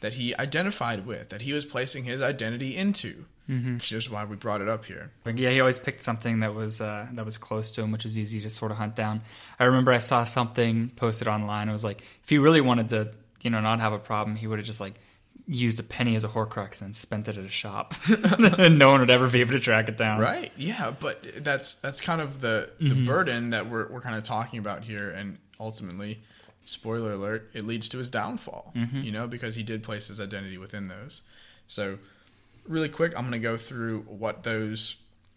that 0.00 0.14
he 0.14 0.36
identified 0.36 1.06
with, 1.06 1.28
that 1.30 1.42
he 1.42 1.52
was 1.52 1.64
placing 1.64 2.04
his 2.04 2.20
identity 2.20 2.76
into, 2.76 3.24
Mm-hmm. 3.48 3.74
which 3.74 3.92
is 3.92 4.10
why 4.10 4.24
we 4.24 4.34
brought 4.34 4.60
it 4.60 4.68
up 4.68 4.86
here. 4.86 5.12
Yeah, 5.24 5.50
he 5.50 5.60
always 5.60 5.78
picked 5.78 6.02
something 6.02 6.40
that 6.40 6.54
was 6.54 6.80
uh, 6.80 7.06
that 7.12 7.24
was 7.24 7.38
close 7.38 7.70
to 7.72 7.82
him, 7.82 7.92
which 7.92 8.02
was 8.02 8.18
easy 8.18 8.40
to 8.40 8.50
sort 8.50 8.72
of 8.72 8.76
hunt 8.76 8.96
down. 8.96 9.20
I 9.60 9.66
remember 9.66 9.92
I 9.92 9.98
saw 9.98 10.24
something 10.24 10.90
posted 10.96 11.28
online. 11.28 11.68
It 11.68 11.72
was 11.72 11.84
like 11.84 12.02
if 12.24 12.28
he 12.28 12.38
really 12.38 12.60
wanted 12.60 12.88
to, 12.88 13.12
you 13.42 13.50
know, 13.50 13.60
not 13.60 13.78
have 13.78 13.92
a 13.92 14.00
problem, 14.00 14.36
he 14.36 14.48
would 14.48 14.58
have 14.58 14.66
just 14.66 14.80
like 14.80 14.94
used 15.46 15.78
a 15.78 15.82
penny 15.82 16.16
as 16.16 16.24
a 16.24 16.28
Horcrux 16.28 16.80
and 16.80 16.94
spent 16.96 17.28
it 17.28 17.38
at 17.38 17.44
a 17.44 17.48
shop, 17.48 17.94
and 18.08 18.78
no 18.78 18.90
one 18.90 19.00
would 19.00 19.10
ever 19.10 19.28
be 19.28 19.40
able 19.40 19.52
to 19.52 19.60
track 19.60 19.88
it 19.88 19.96
down. 19.96 20.20
Right. 20.20 20.52
Yeah, 20.56 20.92
but 20.98 21.24
that's 21.38 21.74
that's 21.74 22.00
kind 22.00 22.20
of 22.20 22.40
the 22.40 22.70
the 22.78 22.90
mm-hmm. 22.90 23.06
burden 23.06 23.50
that 23.50 23.70
we're 23.70 23.88
we're 23.88 24.00
kind 24.00 24.16
of 24.16 24.24
talking 24.24 24.58
about 24.58 24.84
here, 24.84 25.10
and 25.10 25.38
ultimately, 25.60 26.22
spoiler 26.64 27.12
alert, 27.12 27.50
it 27.54 27.66
leads 27.66 27.88
to 27.90 27.98
his 27.98 28.10
downfall. 28.10 28.72
Mm-hmm. 28.74 29.02
You 29.02 29.12
know, 29.12 29.26
because 29.26 29.54
he 29.54 29.62
did 29.62 29.82
place 29.82 30.08
his 30.08 30.20
identity 30.20 30.58
within 30.58 30.88
those. 30.88 31.22
So, 31.68 31.98
really 32.68 32.88
quick, 32.88 33.12
I'm 33.16 33.22
going 33.22 33.32
to 33.32 33.38
go 33.38 33.56
through 33.56 34.00
what 34.02 34.42
those 34.42 34.96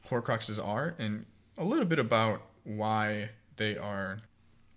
Horcruxes 0.10 0.64
are 0.64 0.96
and 0.98 1.26
a 1.58 1.64
little 1.64 1.86
bit 1.86 2.00
about 2.00 2.42
why 2.64 3.30
they 3.58 3.78
are 3.78 4.20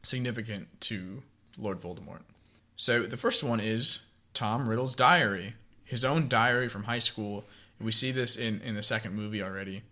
significant 0.02 0.68
to 0.82 1.22
Lord 1.56 1.80
Voldemort. 1.80 2.22
So 2.76 3.04
the 3.04 3.16
first 3.16 3.44
one 3.44 3.60
is 3.60 4.00
Tom 4.34 4.68
Riddle's 4.68 4.94
diary, 4.94 5.54
his 5.84 6.04
own 6.04 6.28
diary 6.28 6.68
from 6.68 6.84
high 6.84 6.98
school. 6.98 7.44
We 7.80 7.92
see 7.92 8.12
this 8.12 8.36
in, 8.36 8.60
in 8.62 8.74
the 8.74 8.82
second 8.82 9.14
movie 9.14 9.42
already, 9.42 9.82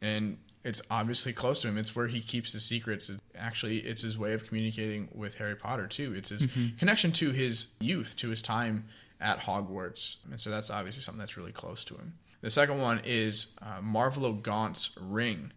and 0.00 0.38
it's 0.64 0.82
obviously 0.90 1.32
close 1.32 1.60
to 1.60 1.68
him. 1.68 1.78
It's 1.78 1.94
where 1.94 2.08
he 2.08 2.20
keeps 2.20 2.52
his 2.52 2.64
secrets. 2.64 3.10
Actually, 3.36 3.78
it's 3.78 4.02
his 4.02 4.16
way 4.16 4.32
of 4.32 4.46
communicating 4.46 5.08
with 5.12 5.36
Harry 5.36 5.56
Potter 5.56 5.86
too. 5.86 6.14
It's 6.16 6.30
his 6.30 6.46
mm-hmm. 6.46 6.76
connection 6.78 7.12
to 7.12 7.30
his 7.32 7.68
youth, 7.80 8.16
to 8.18 8.30
his 8.30 8.42
time 8.42 8.86
at 9.22 9.40
Hogwarts, 9.40 10.16
and 10.30 10.38
so 10.40 10.50
that's 10.50 10.68
obviously 10.68 11.02
something 11.02 11.20
that's 11.20 11.36
really 11.36 11.52
close 11.52 11.84
to 11.84 11.94
him. 11.94 12.14
The 12.42 12.50
second 12.50 12.80
one 12.80 13.00
is 13.04 13.54
uh, 13.62 13.80
Marvolo 13.80 14.42
Gaunt's 14.42 14.90
ring. 15.00 15.52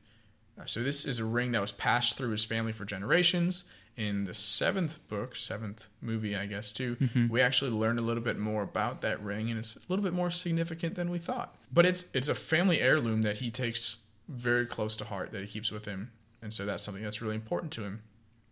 Uh, 0.58 0.66
so 0.66 0.84
this 0.84 1.04
is 1.04 1.20
a 1.20 1.26
ring 1.26 1.52
that 1.52 1.62
was 1.62 1.72
passed 1.72 2.16
through 2.16 2.30
his 2.30 2.46
family 2.46 2.72
for 2.72 2.86
generations. 2.86 3.66
In 3.98 4.26
the 4.26 4.34
seventh 4.34 5.00
book, 5.08 5.38
seventh 5.38 5.88
movie, 6.02 6.36
I 6.36 6.48
guess, 6.48 6.74
too, 6.74 6.98
we 7.30 7.40
actually 7.42 7.72
learned 7.72 7.98
a 7.98 8.02
little 8.02 8.22
bit 8.22 8.38
more 8.38 8.62
about 8.62 9.02
that 9.02 9.24
ring, 9.24 9.50
and 9.50 9.58
it's 9.58 9.78
a 9.78 9.80
little 9.88 10.04
bit 10.04 10.14
more 10.14 10.30
significant 10.30 10.96
than 10.96 11.10
we 11.10 11.18
thought. 11.18 11.56
But 11.72 11.86
it's 11.86 12.06
it's 12.14 12.28
a 12.28 12.36
family 12.36 12.82
heirloom 12.82 13.22
that 13.22 13.38
he 13.38 13.50
takes 13.50 13.98
very 14.28 14.66
close 14.66 14.98
to 14.98 15.06
heart, 15.06 15.32
that 15.32 15.42
he 15.42 15.48
keeps 15.48 15.72
with 15.72 15.86
him, 15.86 16.12
and 16.42 16.54
so 16.54 16.66
that's 16.66 16.84
something 16.84 17.04
that's 17.04 17.22
really 17.22 17.36
important 17.36 17.72
to 17.74 17.84
him. 17.84 18.02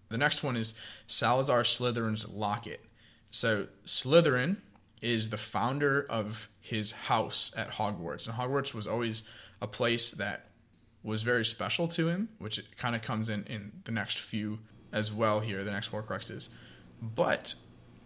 The 0.08 0.18
next 0.18 0.44
one 0.44 0.56
is 0.56 0.76
Salazar 1.08 1.64
Slytherin's 1.64 2.30
locket. 2.30 2.86
So 3.30 3.68
Slytherin 3.86 4.58
is 5.04 5.30
the 5.30 5.38
founder 5.38 6.06
of 6.10 6.50
his 6.62 6.92
house 6.92 7.52
at 7.58 7.72
Hogwarts, 7.72 8.26
and 8.26 8.36
Hogwarts 8.36 8.74
was 8.74 8.88
always 8.88 9.24
a 9.62 9.68
place 9.68 10.12
that 10.12 10.48
was 11.04 11.22
very 11.22 11.44
special 11.44 11.88
to 11.90 12.08
him, 12.08 12.30
which 12.40 12.64
kind 12.78 12.96
of 12.96 13.02
comes 13.02 13.28
in 13.28 13.44
in 13.44 13.74
the 13.84 13.92
next 13.92 14.20
few 14.20 14.60
as 14.94 15.12
well 15.12 15.42
here, 15.42 15.64
the 15.64 15.72
next 15.72 15.92
Horcruxes. 15.92 16.48
But 17.02 17.56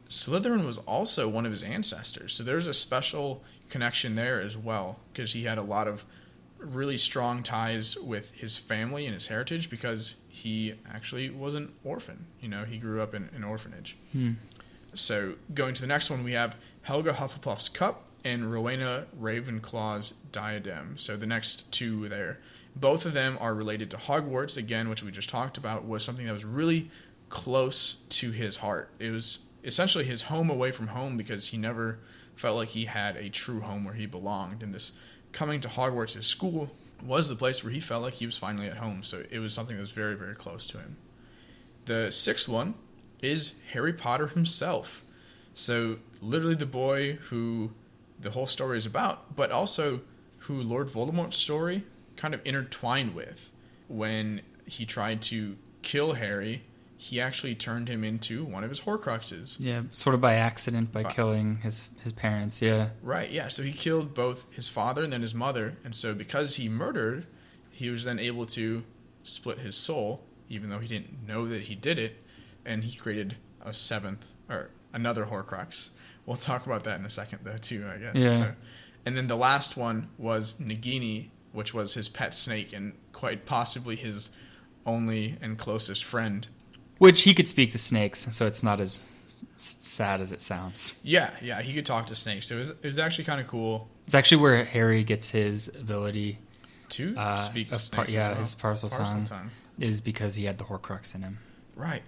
Slytherin 0.10 0.66
was 0.66 0.80
also 0.80 1.28
one 1.28 1.46
of 1.46 1.52
his 1.52 1.62
ancestors, 1.62 2.34
so 2.34 2.44
there's 2.44 2.66
a 2.66 2.74
special 2.74 3.44
connection 3.70 4.16
there 4.16 4.42
as 4.42 4.58
well 4.58 5.00
because 5.14 5.34
he 5.34 5.44
had 5.44 5.60
a 5.60 5.64
lot 5.64 5.88
of 5.88 6.04
really 6.58 6.98
strong 6.98 7.44
ties 7.44 7.96
with 7.98 8.32
his 8.32 8.58
family 8.58 9.06
and 9.06 9.14
his 9.14 9.28
heritage 9.28 9.70
because 9.70 10.16
he 10.28 10.74
actually 10.92 11.30
was 11.30 11.54
an 11.54 11.72
orphan. 11.84 12.26
You 12.42 12.50
know, 12.50 12.66
he 12.66 12.78
grew 12.80 13.02
up 13.02 13.14
in 13.14 13.30
an 13.36 13.44
orphanage. 13.44 13.96
Hmm. 14.12 14.34
So 14.98 15.36
going 15.54 15.74
to 15.76 15.82
the 15.82 15.88
next 15.88 16.10
one, 16.10 16.24
we 16.24 16.34
have 16.34 16.56
Helga 16.82 17.14
Hufflepuff's 17.14 17.70
cup 17.70 18.04
and 18.24 18.52
Rowena 18.52 19.06
Ravenclaw's 19.20 20.14
diadem. 20.32 20.98
So 20.98 21.16
the 21.16 21.28
next 21.28 21.72
two 21.72 22.10
there, 22.10 22.40
both 22.76 23.06
of 23.06 23.14
them 23.14 23.38
are 23.40 23.54
related 23.54 23.92
to 23.92 23.98
Hogwarts 23.98 24.58
again, 24.58 24.90
which 24.90 25.04
we 25.04 25.12
just 25.12 25.30
talked 25.30 25.58
about 25.58 25.88
was 25.88 26.04
something 26.04 26.26
that 26.26 26.34
was 26.34 26.46
really 26.46 26.90
close 27.30 27.98
to 28.10 28.32
his 28.32 28.58
heart. 28.58 28.90
It 29.00 29.12
was 29.12 29.40
essentially 29.64 30.06
his 30.06 30.24
home 30.24 30.50
away 30.50 30.72
from 30.72 30.88
home 30.88 31.16
because 31.16 31.48
he 31.48 31.58
never 31.58 32.00
felt 32.36 32.58
like 32.58 32.70
he 32.70 32.86
had 32.86 33.18
a 33.18 33.30
true 33.30 33.62
home 33.62 33.86
where 33.86 33.94
he 33.94 34.06
belonged. 34.06 34.64
And 34.64 34.74
this 34.74 34.94
coming 35.32 35.62
to 35.62 35.68
Hogwarts, 35.68 36.14
his 36.14 36.26
school, 36.26 36.72
was 37.04 37.30
the 37.30 37.36
place 37.36 37.64
where 37.64 37.72
he 37.72 37.80
felt 37.80 38.02
like 38.02 38.16
he 38.16 38.26
was 38.26 38.38
finally 38.38 38.68
at 38.68 38.78
home. 38.78 39.04
So 39.04 39.24
it 39.30 39.40
was 39.40 39.54
something 39.54 39.76
that 39.76 39.82
was 39.82 39.92
very, 39.92 40.16
very 40.16 40.36
close 40.36 40.66
to 40.68 40.80
him. 40.80 40.98
The 41.86 42.12
sixth 42.12 42.50
one 42.50 42.74
is 43.22 43.54
Harry 43.72 43.94
Potter 43.94 44.28
himself. 44.28 45.04
So 45.54 45.98
literally 46.22 46.56
the 46.56 46.66
boy 46.66 47.14
who 47.30 47.72
the 48.20 48.32
whole 48.32 48.48
story 48.48 48.78
is 48.78 48.86
about, 48.86 49.36
but 49.36 49.52
also 49.52 50.02
who 50.40 50.62
Lord 50.62 50.90
Voldemort's 50.90 51.38
story 51.38 51.84
kind 52.16 52.34
of 52.34 52.42
intertwined 52.46 53.14
with. 53.16 53.52
When 53.88 54.42
he 54.66 54.86
tried 54.86 55.22
to 55.24 55.58
kill 55.82 56.14
Harry, 56.14 56.64
he 56.98 57.22
actually 57.22 57.56
turned 57.56 57.88
him 57.88 58.04
into 58.04 58.44
one 58.44 58.64
of 58.64 58.70
his 58.70 58.82
Horcruxes. 58.82 59.58
Yeah, 59.60 59.84
sort 59.92 60.16
of 60.16 60.22
by 60.22 60.34
accident 60.34 60.92
by 60.92 61.04
By- 61.04 61.14
killing 61.14 61.58
his 61.58 61.90
his 62.04 62.12
parents. 62.12 62.62
Yeah. 62.62 62.90
Right, 63.02 63.30
yeah. 63.32 63.48
So 63.50 63.64
he 63.64 63.72
killed 63.72 64.14
both 64.14 64.48
his 64.52 64.68
father 64.68 65.04
and 65.04 65.14
then 65.14 65.22
his 65.22 65.34
mother. 65.34 65.78
And 65.84 65.96
so 65.96 66.14
because 66.14 66.56
he 66.56 66.68
murdered, 66.68 67.28
he 67.72 67.90
was 67.90 68.04
then 68.04 68.20
able 68.20 68.46
to 68.48 68.84
split 69.24 69.60
his 69.60 69.76
soul, 69.76 70.24
even 70.50 70.70
though 70.70 70.80
he 70.80 70.88
didn't 70.88 71.26
know 71.26 71.48
that 71.48 71.64
he 71.64 71.76
did 71.76 72.00
it. 72.00 72.24
And 72.68 72.84
he 72.84 72.96
created 72.98 73.38
a 73.66 73.74
seventh, 73.74 74.26
or 74.50 74.70
another 74.94 75.26
Horcrux. 75.26 75.90
We'll 76.26 76.36
talk 76.38 76.66
about 76.66 76.84
that 76.84 77.00
in 77.00 77.06
a 77.06 77.10
second, 77.10 77.40
though, 77.44 77.58
too, 77.58 77.88
I 77.92 77.98
guess. 77.98 78.16
Yeah. 78.16 78.44
So- 78.44 78.54
and 79.06 79.16
then 79.18 79.28
the 79.28 79.38
last 79.38 79.78
one 79.78 80.10
was 80.18 80.56
Nagini, 80.56 81.30
which 81.54 81.74
was 81.74 81.94
his 81.94 82.10
pet 82.10 82.36
snake 82.36 82.74
and 82.74 82.92
quite 83.14 83.46
possibly 83.46 83.96
his 83.96 84.30
only 84.86 85.38
and 85.42 85.58
closest 85.58 86.04
friend. 86.04 86.46
Which 86.98 87.22
he 87.24 87.34
could 87.34 87.48
speak 87.48 87.72
to 87.72 87.78
snakes, 87.78 88.28
so 88.36 88.46
it's 88.46 88.62
not 88.64 88.82
as 88.82 89.08
sad 89.60 90.20
as 90.20 90.32
it 90.34 90.42
sounds. 90.42 91.00
Yeah, 91.04 91.32
yeah, 91.42 91.62
he 91.62 91.74
could 91.74 91.86
talk 91.86 92.08
to 92.08 92.16
snakes. 92.16 92.48
So 92.48 92.56
it 92.56 92.60
was, 92.60 92.70
it 92.72 92.84
was 92.86 93.00
actually 93.00 93.24
kind 93.24 93.40
of 93.40 93.48
cool 93.48 93.88
It's 94.06 94.14
actually 94.16 94.38
where 94.42 94.66
Harry 94.66 95.04
gets 95.06 95.30
his 95.30 95.70
ability 95.70 96.40
to 96.90 97.16
Uh, 97.18 97.38
speak 97.38 97.70
to 97.70 97.76
snakes. 97.80 97.90
par- 97.90 98.06
as 98.06 98.14
yeah, 98.14 98.30
well. 98.32 98.38
his 98.40 98.56
Parseltongue. 98.56 99.50
is 99.80 100.02
because 100.02 100.36
he 100.36 100.44
had 100.46 100.58
the 100.58 100.66
Horcrux 100.66 101.16
in 101.16 101.22
him. 101.22 101.38
Right. 101.76 102.04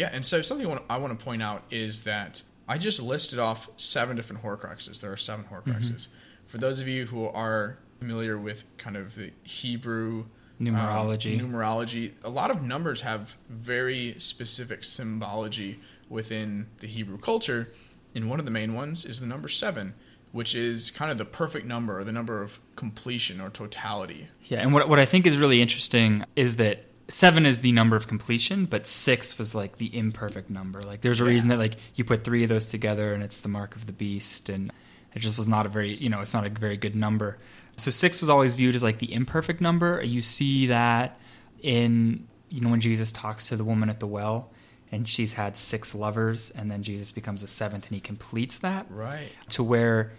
Yeah, 0.00 0.08
and 0.14 0.24
so 0.24 0.40
something 0.40 0.66
I 0.88 0.96
want, 0.96 1.18
to 1.18 1.22
point 1.22 1.42
out 1.42 1.62
is 1.70 2.04
that 2.04 2.40
I 2.66 2.78
just 2.78 3.02
listed 3.02 3.38
off 3.38 3.68
seven 3.76 4.16
different 4.16 4.42
Horcruxes. 4.42 4.98
There 4.98 5.12
are 5.12 5.18
seven 5.18 5.44
Horcruxes. 5.44 6.06
For 6.46 6.56
those 6.56 6.80
of 6.80 6.88
you 6.88 7.04
who 7.04 7.26
are 7.26 7.76
familiar 7.98 8.38
with 8.38 8.64
kind 8.78 8.96
of 8.96 9.14
the 9.14 9.30
Hebrew 9.42 10.24
um, 10.58 10.66
Numerology. 10.66 11.38
numerology, 11.38 12.12
a 12.24 12.30
lot 12.30 12.50
of 12.50 12.62
numbers 12.62 13.02
have 13.02 13.34
very 13.50 14.16
specific 14.16 14.84
symbology 14.84 15.80
within 16.08 16.68
the 16.78 16.86
Hebrew 16.86 17.18
culture, 17.18 17.70
and 18.14 18.30
one 18.30 18.38
of 18.38 18.46
the 18.46 18.50
main 18.50 18.72
ones 18.72 19.04
is 19.04 19.20
the 19.20 19.26
number 19.26 19.48
seven, 19.48 19.92
which 20.32 20.54
is 20.54 20.88
kind 20.88 21.10
of 21.10 21.18
the 21.18 21.26
perfect 21.26 21.66
number, 21.66 21.98
or 21.98 22.04
the 22.04 22.12
number 22.12 22.40
of 22.40 22.58
completion 22.74 23.38
or 23.38 23.50
totality. 23.50 24.28
Yeah, 24.46 24.60
and 24.60 24.72
what 24.72 24.88
what 24.88 24.98
I 24.98 25.04
think 25.04 25.26
is 25.26 25.36
really 25.36 25.60
interesting 25.60 26.24
is 26.36 26.56
that 26.56 26.86
seven 27.10 27.44
is 27.44 27.60
the 27.60 27.72
number 27.72 27.96
of 27.96 28.06
completion, 28.06 28.64
but 28.66 28.86
six 28.86 29.38
was 29.38 29.54
like 29.54 29.76
the 29.76 29.94
imperfect 29.96 30.48
number. 30.48 30.80
Like 30.82 31.02
there's 31.02 31.20
a 31.20 31.24
Yeah. 31.24 31.30
reason 31.30 31.48
that 31.50 31.58
like 31.58 31.76
you 31.94 32.04
put 32.04 32.24
three 32.24 32.42
of 32.42 32.48
those 32.48 32.66
together 32.66 33.12
and 33.12 33.22
it's 33.22 33.40
the 33.40 33.48
mark 33.48 33.76
of 33.76 33.86
the 33.86 33.92
beast, 33.92 34.48
and 34.48 34.72
it 35.14 35.18
just 35.18 35.36
was 35.36 35.48
not 35.48 35.66
a 35.66 35.68
very 35.68 35.94
you 35.96 36.08
know 36.08 36.20
it's 36.20 36.32
not 36.34 36.46
a 36.46 36.50
very 36.50 36.76
good 36.76 36.94
number. 36.96 37.38
So 37.76 37.90
six 37.90 38.20
was 38.20 38.30
always 38.30 38.54
viewed 38.54 38.74
as 38.74 38.82
like 38.82 38.98
the 38.98 39.12
imperfect 39.12 39.60
number. 39.60 40.02
You 40.02 40.22
see 40.22 40.66
that 40.68 41.18
in 41.60 42.26
you 42.48 42.60
know 42.60 42.70
when 42.70 42.80
Jesus 42.80 43.12
talks 43.12 43.48
to 43.48 43.56
the 43.56 43.64
woman 43.64 43.90
at 43.90 44.00
the 44.00 44.06
well. 44.06 44.50
And 44.92 45.08
she's 45.08 45.34
had 45.34 45.56
six 45.56 45.94
lovers, 45.94 46.50
and 46.50 46.68
then 46.68 46.82
Jesus 46.82 47.12
becomes 47.12 47.44
a 47.44 47.46
seventh, 47.46 47.86
and 47.86 47.94
he 47.94 48.00
completes 48.00 48.58
that 48.58 48.86
Right. 48.90 49.28
to 49.50 49.62
where 49.62 50.14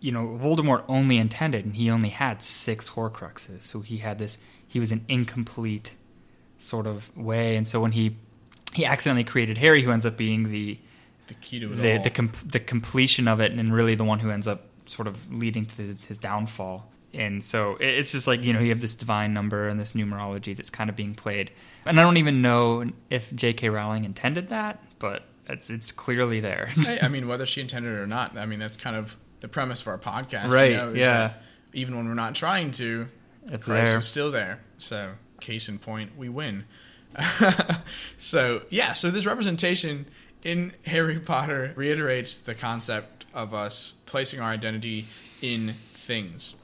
you 0.00 0.10
know 0.10 0.36
Voldemort 0.42 0.82
only 0.88 1.18
intended 1.18 1.64
and 1.64 1.76
he 1.76 1.88
only 1.88 2.08
had 2.08 2.42
six 2.42 2.90
Horcruxes 2.90 3.62
so 3.62 3.80
he 3.82 3.98
had 3.98 4.18
this 4.18 4.36
he 4.66 4.80
was 4.80 4.90
an 4.90 5.04
incomplete 5.08 5.92
sort 6.62 6.86
of 6.86 7.14
way 7.16 7.56
and 7.56 7.66
so 7.66 7.80
when 7.80 7.92
he 7.92 8.16
he 8.74 8.84
accidentally 8.86 9.24
created 9.24 9.58
Harry 9.58 9.82
who 9.82 9.90
ends 9.90 10.06
up 10.06 10.16
being 10.16 10.50
the 10.50 10.78
The 11.28 11.34
key 11.34 11.60
to 11.60 11.72
it 11.72 11.76
the 11.76 11.96
all. 11.96 12.02
the, 12.02 12.10
com- 12.10 12.32
the 12.46 12.60
completion 12.60 13.28
of 13.28 13.40
it 13.40 13.52
and 13.52 13.72
really 13.74 13.94
the 13.94 14.04
one 14.04 14.18
who 14.20 14.30
ends 14.30 14.46
up 14.46 14.66
sort 14.86 15.06
of 15.08 15.32
leading 15.32 15.66
to 15.66 15.96
his 16.08 16.18
downfall 16.18 16.88
and 17.14 17.44
so 17.44 17.76
it's 17.80 18.10
just 18.12 18.26
like 18.26 18.42
you 18.42 18.52
know 18.52 18.60
you 18.60 18.70
have 18.70 18.80
this 18.80 18.94
divine 18.94 19.34
number 19.34 19.68
and 19.68 19.78
this 19.78 19.92
numerology 19.92 20.56
that's 20.56 20.70
kind 20.70 20.88
of 20.88 20.96
being 20.96 21.14
played 21.14 21.50
and 21.84 21.98
I 22.00 22.02
don't 22.02 22.16
even 22.16 22.40
know 22.42 22.90
if 23.10 23.34
J.K. 23.34 23.68
Rowling 23.68 24.04
intended 24.04 24.48
that 24.48 24.82
but 24.98 25.24
it's 25.48 25.68
it's 25.70 25.92
clearly 25.92 26.40
there 26.40 26.66
Hey, 26.76 26.98
I 27.02 27.08
mean, 27.08 27.28
whether 27.32 27.44
she 27.44 27.60
intended 27.60 27.90
it 27.92 27.98
or 27.98 28.06
not, 28.06 28.38
I 28.38 28.46
mean, 28.46 28.58
that's 28.60 28.76
kind 28.76 28.96
of 28.96 29.16
the 29.40 29.48
premise 29.48 29.80
of 29.82 29.88
our 29.88 29.98
podcast. 29.98 30.44
you 30.46 30.50
Right, 30.54 30.72
know, 30.72 30.92
yeah. 30.92 31.34
Even 31.74 31.96
when 31.96 32.06
we're 32.06 32.14
not 32.14 32.34
trying 32.36 32.70
to, 32.72 33.08
It's 33.48 33.66
Christ 33.66 33.86
there. 33.90 33.98
is 33.98 34.06
still 34.06 34.30
there. 34.30 34.60
So, 34.78 35.14
case 35.42 35.68
in 35.68 35.78
point, 35.78 36.16
we 36.16 36.28
win. 36.28 36.64
so, 38.18 38.62
yeah, 38.70 38.92
so 38.92 39.10
this 39.10 39.26
representation 39.26 40.06
in 40.44 40.72
Harry 40.86 41.18
Potter 41.18 41.72
reiterates 41.76 42.38
the 42.38 42.54
concept 42.54 43.26
of 43.34 43.54
us 43.54 43.94
placing 44.06 44.40
our 44.40 44.50
identity 44.50 45.06
in 45.40 45.74
things. 45.94 46.54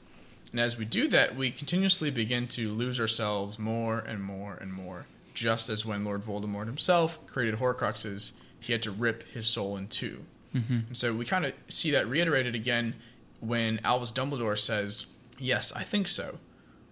And 0.51 0.59
as 0.59 0.77
we 0.77 0.85
do 0.85 1.07
that, 1.09 1.35
we 1.35 1.51
continuously 1.51 2.09
begin 2.09 2.47
to 2.49 2.69
lose 2.69 2.99
ourselves 2.99 3.59
more 3.59 3.99
and 3.99 4.21
more 4.21 4.55
and 4.59 4.73
more. 4.73 5.05
Just 5.33 5.69
as 5.69 5.85
when 5.85 6.03
Lord 6.03 6.25
Voldemort 6.25 6.65
himself 6.65 7.25
created 7.27 7.59
Horcruxes, 7.59 8.31
he 8.59 8.73
had 8.73 8.81
to 8.83 8.91
rip 8.91 9.23
his 9.29 9.47
soul 9.47 9.77
in 9.77 9.87
2 9.87 10.25
mm-hmm. 10.55 10.73
And 10.87 10.97
so 10.97 11.13
we 11.13 11.25
kind 11.25 11.45
of 11.45 11.53
see 11.69 11.91
that 11.91 12.07
reiterated 12.09 12.55
again 12.55 12.95
when 13.39 13.79
Albus 13.83 14.11
Dumbledore 14.11 14.57
says, 14.57 15.05
Yes, 15.37 15.71
I 15.71 15.83
think 15.83 16.09
so. 16.09 16.39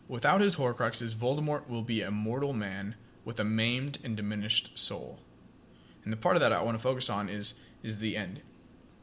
Without 0.07 0.41
his 0.41 0.55
Horcruxes, 0.55 1.13
Voldemort 1.13 1.67
will 1.67 1.81
be 1.81 2.01
a 2.01 2.11
mortal 2.11 2.53
man 2.53 2.95
with 3.25 3.39
a 3.39 3.43
maimed 3.43 3.99
and 4.03 4.15
diminished 4.15 4.77
soul. 4.77 5.19
And 6.03 6.13
the 6.13 6.17
part 6.17 6.37
of 6.37 6.39
that 6.39 6.53
I 6.53 6.61
want 6.61 6.77
to 6.77 6.81
focus 6.81 7.09
on 7.09 7.27
is 7.27 7.55
is 7.83 7.99
the 7.99 8.15
end. 8.15 8.41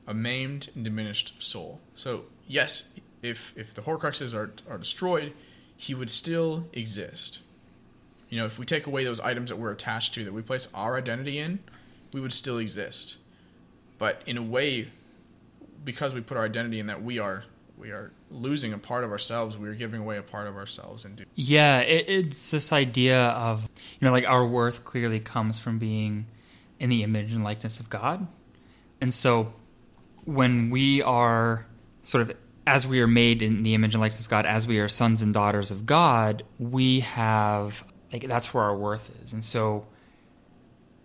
A 0.06 0.14
maimed 0.14 0.70
and 0.74 0.82
diminished 0.82 1.34
soul. 1.38 1.80
So 1.94 2.24
yes, 2.46 2.90
if 3.22 3.52
if 3.54 3.74
the 3.74 3.82
Horcruxes 3.82 4.32
are 4.32 4.54
are 4.68 4.78
destroyed, 4.78 5.34
he 5.76 5.94
would 5.94 6.10
still 6.10 6.66
exist. 6.72 7.40
You 8.30 8.40
know, 8.40 8.46
if 8.46 8.58
we 8.58 8.64
take 8.64 8.86
away 8.86 9.04
those 9.04 9.20
items 9.20 9.50
that 9.50 9.56
we're 9.56 9.70
attached 9.72 10.14
to, 10.14 10.24
that 10.24 10.32
we 10.32 10.40
place 10.40 10.68
our 10.74 10.96
identity 10.96 11.38
in, 11.38 11.58
we 12.12 12.20
would 12.20 12.32
still 12.32 12.58
exist. 12.58 13.16
But 13.98 14.22
in 14.26 14.38
a 14.38 14.42
way, 14.42 14.88
because 15.84 16.14
we 16.14 16.20
put 16.20 16.36
our 16.36 16.44
identity 16.44 16.80
in 16.80 16.86
that, 16.86 17.02
we 17.02 17.18
are 17.18 17.44
we 17.76 17.90
are 17.90 18.12
losing 18.30 18.72
a 18.72 18.78
part 18.78 19.04
of 19.04 19.10
ourselves. 19.10 19.58
We 19.58 19.68
are 19.68 19.74
giving 19.74 20.00
away 20.00 20.16
a 20.16 20.22
part 20.22 20.46
of 20.46 20.56
ourselves, 20.56 21.04
and 21.04 21.16
do, 21.16 21.24
Yeah, 21.34 21.80
it, 21.80 22.08
it's 22.08 22.50
this 22.50 22.72
idea 22.72 23.20
of 23.20 23.62
you 24.00 24.06
know, 24.06 24.12
like 24.12 24.26
our 24.26 24.46
worth 24.46 24.84
clearly 24.84 25.20
comes 25.20 25.58
from 25.58 25.78
being 25.78 26.26
in 26.78 26.90
the 26.90 27.02
image 27.02 27.32
and 27.32 27.44
likeness 27.44 27.80
of 27.80 27.90
God, 27.90 28.26
and 29.00 29.12
so 29.12 29.52
when 30.24 30.70
we 30.70 31.02
are 31.02 31.66
sort 32.02 32.22
of 32.22 32.36
as 32.66 32.86
we 32.86 33.00
are 33.00 33.06
made 33.06 33.42
in 33.42 33.62
the 33.62 33.74
image 33.74 33.94
and 33.94 34.00
likeness 34.00 34.22
of 34.22 34.28
God, 34.28 34.46
as 34.46 34.66
we 34.66 34.78
are 34.78 34.88
sons 34.88 35.20
and 35.20 35.34
daughters 35.34 35.70
of 35.70 35.84
God, 35.84 36.44
we 36.58 37.00
have 37.00 37.84
like 38.12 38.26
that's 38.26 38.54
where 38.54 38.64
our 38.64 38.76
worth 38.76 39.10
is, 39.24 39.32
and 39.32 39.44
so 39.44 39.86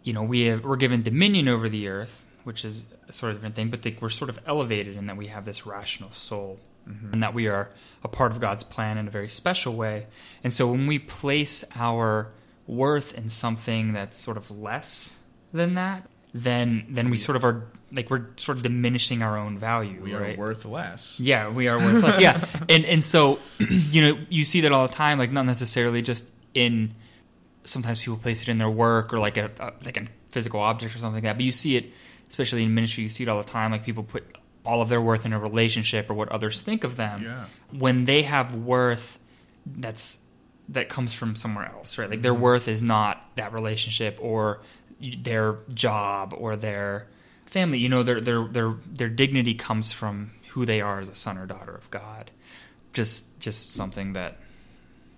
you 0.03 0.13
know 0.13 0.23
we 0.23 0.41
have, 0.45 0.63
we're 0.63 0.77
given 0.77 1.01
dominion 1.01 1.47
over 1.47 1.67
the 1.67 1.87
earth, 1.87 2.23
which 2.49 2.65
is 2.65 2.83
a 3.07 3.13
sort 3.13 3.29
of 3.29 3.37
different 3.37 3.55
thing, 3.55 3.69
but 3.69 3.83
the, 3.83 3.95
we're 4.01 4.09
sort 4.09 4.31
of 4.31 4.39
elevated 4.47 4.97
in 4.97 5.05
that 5.05 5.15
we 5.15 5.27
have 5.27 5.45
this 5.45 5.67
rational 5.67 6.11
soul. 6.11 6.59
Mm-hmm. 6.89 7.13
And 7.13 7.21
that 7.21 7.35
we 7.35 7.47
are 7.47 7.69
a 8.03 8.07
part 8.07 8.31
of 8.31 8.39
God's 8.39 8.63
plan 8.63 8.97
in 8.97 9.07
a 9.07 9.11
very 9.11 9.29
special 9.29 9.75
way. 9.75 10.07
And 10.43 10.51
so 10.51 10.71
when 10.71 10.87
we 10.87 10.97
place 10.97 11.63
our 11.75 12.31
worth 12.65 13.13
in 13.13 13.29
something 13.29 13.93
that's 13.93 14.17
sort 14.17 14.37
of 14.37 14.49
less 14.49 15.13
than 15.53 15.75
that, 15.75 16.09
then 16.33 16.87
then 16.89 17.11
we 17.11 17.19
sort 17.19 17.35
of 17.35 17.45
are 17.45 17.67
like 17.91 18.09
we're 18.09 18.25
sort 18.37 18.57
of 18.57 18.63
diminishing 18.63 19.21
our 19.21 19.37
own 19.37 19.59
value. 19.59 20.01
We 20.01 20.15
right? 20.15 20.35
are 20.35 20.39
worth 20.39 20.65
less. 20.65 21.19
Yeah, 21.19 21.49
we 21.49 21.67
are 21.67 21.77
worth 21.77 22.01
less. 22.01 22.19
yeah, 22.19 22.43
and 22.69 22.85
and 22.85 23.05
so 23.05 23.37
you 23.59 24.01
know 24.01 24.19
you 24.29 24.43
see 24.45 24.61
that 24.61 24.71
all 24.71 24.87
the 24.87 24.93
time. 24.93 25.19
Like 25.19 25.31
not 25.31 25.45
necessarily 25.45 26.01
just 26.01 26.25
in. 26.55 26.95
Sometimes 27.65 27.99
people 27.99 28.17
place 28.17 28.41
it 28.41 28.49
in 28.49 28.57
their 28.57 28.69
work 28.69 29.13
or 29.13 29.19
like 29.19 29.37
a, 29.37 29.51
a 29.59 29.73
like 29.85 29.97
a 29.97 30.07
physical 30.31 30.59
object 30.59 30.95
or 30.95 30.99
something 30.99 31.15
like 31.15 31.23
that. 31.23 31.35
But 31.35 31.45
you 31.45 31.51
see 31.51 31.75
it, 31.77 31.91
especially 32.29 32.63
in 32.63 32.73
ministry, 32.73 33.03
you 33.03 33.09
see 33.09 33.23
it 33.23 33.29
all 33.29 33.41
the 33.41 33.49
time. 33.49 33.71
Like 33.71 33.83
people 33.83 34.03
put 34.03 34.23
all 34.65 34.81
of 34.81 34.89
their 34.89 35.01
worth 35.01 35.25
in 35.25 35.33
a 35.33 35.39
relationship 35.39 36.09
or 36.09 36.13
what 36.13 36.29
others 36.29 36.61
think 36.61 36.83
of 36.83 36.95
them. 36.95 37.23
Yeah. 37.23 37.45
When 37.71 38.05
they 38.05 38.21
have 38.23 38.55
worth, 38.55 39.19
that's 39.65 40.19
that 40.69 40.87
comes 40.89 41.13
from 41.13 41.35
somewhere 41.35 41.65
else, 41.65 41.97
right? 41.97 42.09
Like 42.09 42.21
their 42.21 42.33
Mm-hmm. 42.33 42.41
worth 42.43 42.67
is 42.67 42.83
not 42.83 43.23
that 43.35 43.53
relationship 43.53 44.19
or 44.21 44.61
their 44.99 45.57
job 45.73 46.33
or 46.37 46.55
their 46.55 47.07
family. 47.47 47.79
You 47.79 47.89
know, 47.89 48.03
their 48.03 48.21
their 48.21 48.47
their 48.47 48.75
their 48.85 49.09
dignity 49.09 49.55
comes 49.55 49.91
from 49.91 50.31
who 50.49 50.65
they 50.65 50.81
are 50.81 50.99
as 50.99 51.09
a 51.09 51.15
son 51.15 51.37
or 51.37 51.45
daughter 51.47 51.73
of 51.73 51.89
God. 51.89 52.29
Just 52.93 53.39
just 53.39 53.71
something 53.71 54.13
that 54.13 54.37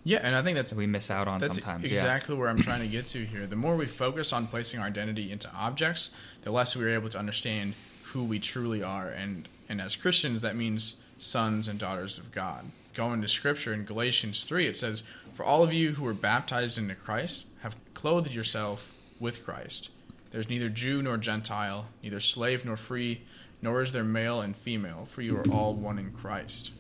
Yeah, 0.03 0.19
and 0.23 0.35
I 0.35 0.41
think 0.41 0.55
that's 0.55 0.73
we 0.73 0.87
miss 0.87 1.11
out 1.11 1.27
on 1.27 1.39
That's 1.39 1.55
sometimes. 1.55 1.89
Yeah. 1.89 1.99
exactly 1.99 2.35
where 2.35 2.49
I'm 2.49 2.57
trying 2.57 2.81
to 2.81 2.87
get 2.87 3.05
to 3.07 3.23
here. 3.23 3.45
The 3.45 3.55
more 3.55 3.75
we 3.75 3.85
focus 3.85 4.33
on 4.33 4.47
placing 4.47 4.79
our 4.79 4.87
identity 4.87 5.31
into 5.31 5.51
objects, 5.53 6.09
the 6.41 6.51
less 6.51 6.75
we're 6.75 6.89
able 6.89 7.09
to 7.09 7.19
understand 7.19 7.75
who 8.03 8.23
we 8.23 8.39
truly 8.39 8.81
are. 8.81 9.09
And, 9.09 9.47
and 9.69 9.79
as 9.79 9.95
Christians, 9.95 10.41
that 10.41 10.55
means 10.55 10.95
sons 11.19 11.67
and 11.67 11.77
daughters 11.77 12.17
of 12.17 12.31
God. 12.31 12.65
Going 12.93 13.21
to 13.21 13.27
scripture 13.27 13.73
in 13.73 13.85
Galatians 13.85 14.43
3, 14.43 14.67
it 14.67 14.77
says, 14.77 15.03
For 15.35 15.45
all 15.45 15.63
of 15.63 15.71
you 15.71 15.93
who 15.93 16.03
were 16.03 16.13
baptized 16.13 16.77
into 16.77 16.95
Christ 16.95 17.45
have 17.61 17.75
clothed 17.93 18.31
yourself 18.31 18.91
with 19.19 19.45
Christ. 19.45 19.89
There's 20.31 20.49
neither 20.49 20.69
Jew 20.69 21.03
nor 21.03 21.17
Gentile, 21.17 21.87
neither 22.01 22.19
slave 22.19 22.65
nor 22.65 22.75
free, 22.75 23.21
nor 23.61 23.81
is 23.83 23.91
there 23.91 24.03
male 24.03 24.41
and 24.41 24.55
female, 24.55 25.07
for 25.09 25.21
you 25.21 25.37
are 25.37 25.47
all 25.51 25.73
one 25.75 25.99
in 25.99 26.11
Christ. 26.11 26.71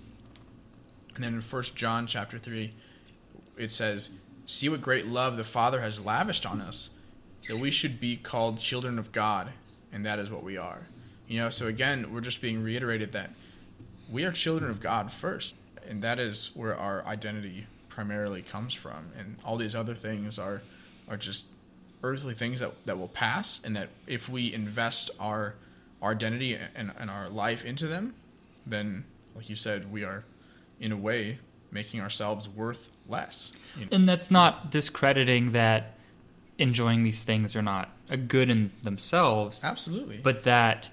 And 1.15 1.23
then 1.23 1.33
in 1.33 1.41
1 1.41 1.63
John 1.75 2.07
chapter 2.07 2.39
3, 2.39 2.73
it 3.61 3.71
says, 3.71 4.11
See 4.45 4.69
what 4.69 4.81
great 4.81 5.07
love 5.07 5.37
the 5.37 5.43
Father 5.43 5.81
has 5.81 6.03
lavished 6.03 6.45
on 6.45 6.61
us, 6.61 6.89
that 7.47 7.57
we 7.57 7.71
should 7.71 7.99
be 7.99 8.17
called 8.17 8.59
children 8.59 8.97
of 8.97 9.11
God, 9.11 9.51
and 9.93 10.05
that 10.05 10.19
is 10.19 10.29
what 10.29 10.43
we 10.43 10.57
are. 10.57 10.87
You 11.27 11.39
know, 11.41 11.49
so 11.49 11.67
again, 11.67 12.11
we're 12.13 12.21
just 12.21 12.41
being 12.41 12.63
reiterated 12.63 13.13
that 13.13 13.31
we 14.11 14.25
are 14.25 14.31
children 14.31 14.69
of 14.69 14.81
God 14.81 15.11
first, 15.11 15.55
and 15.87 16.01
that 16.01 16.19
is 16.19 16.51
where 16.55 16.75
our 16.75 17.05
identity 17.05 17.67
primarily 17.87 18.41
comes 18.41 18.73
from. 18.73 19.11
And 19.17 19.37
all 19.45 19.57
these 19.57 19.75
other 19.75 19.95
things 19.95 20.37
are 20.37 20.61
are 21.07 21.17
just 21.17 21.45
earthly 22.03 22.33
things 22.33 22.59
that, 22.59 22.73
that 22.85 22.97
will 22.97 23.07
pass, 23.07 23.61
and 23.63 23.75
that 23.75 23.89
if 24.07 24.27
we 24.27 24.53
invest 24.53 25.11
our 25.19 25.55
our 26.01 26.11
identity 26.11 26.57
and, 26.75 26.91
and 26.97 27.09
our 27.11 27.29
life 27.29 27.63
into 27.63 27.87
them, 27.87 28.15
then, 28.65 29.05
like 29.35 29.49
you 29.49 29.55
said, 29.55 29.91
we 29.91 30.03
are, 30.03 30.23
in 30.79 30.91
a 30.91 30.97
way, 30.97 31.37
making 31.71 32.01
ourselves 32.01 32.47
worth 32.49 32.89
less. 33.07 33.51
You 33.77 33.85
know? 33.85 33.89
And 33.93 34.07
that's 34.07 34.29
not 34.31 34.69
discrediting 34.71 35.51
that 35.51 35.95
enjoying 36.57 37.03
these 37.03 37.23
things 37.23 37.55
are 37.55 37.61
not 37.61 37.89
a 38.09 38.17
good 38.17 38.49
in 38.49 38.71
themselves, 38.83 39.63
Absolutely. 39.63 40.17
but 40.17 40.43
that 40.43 40.89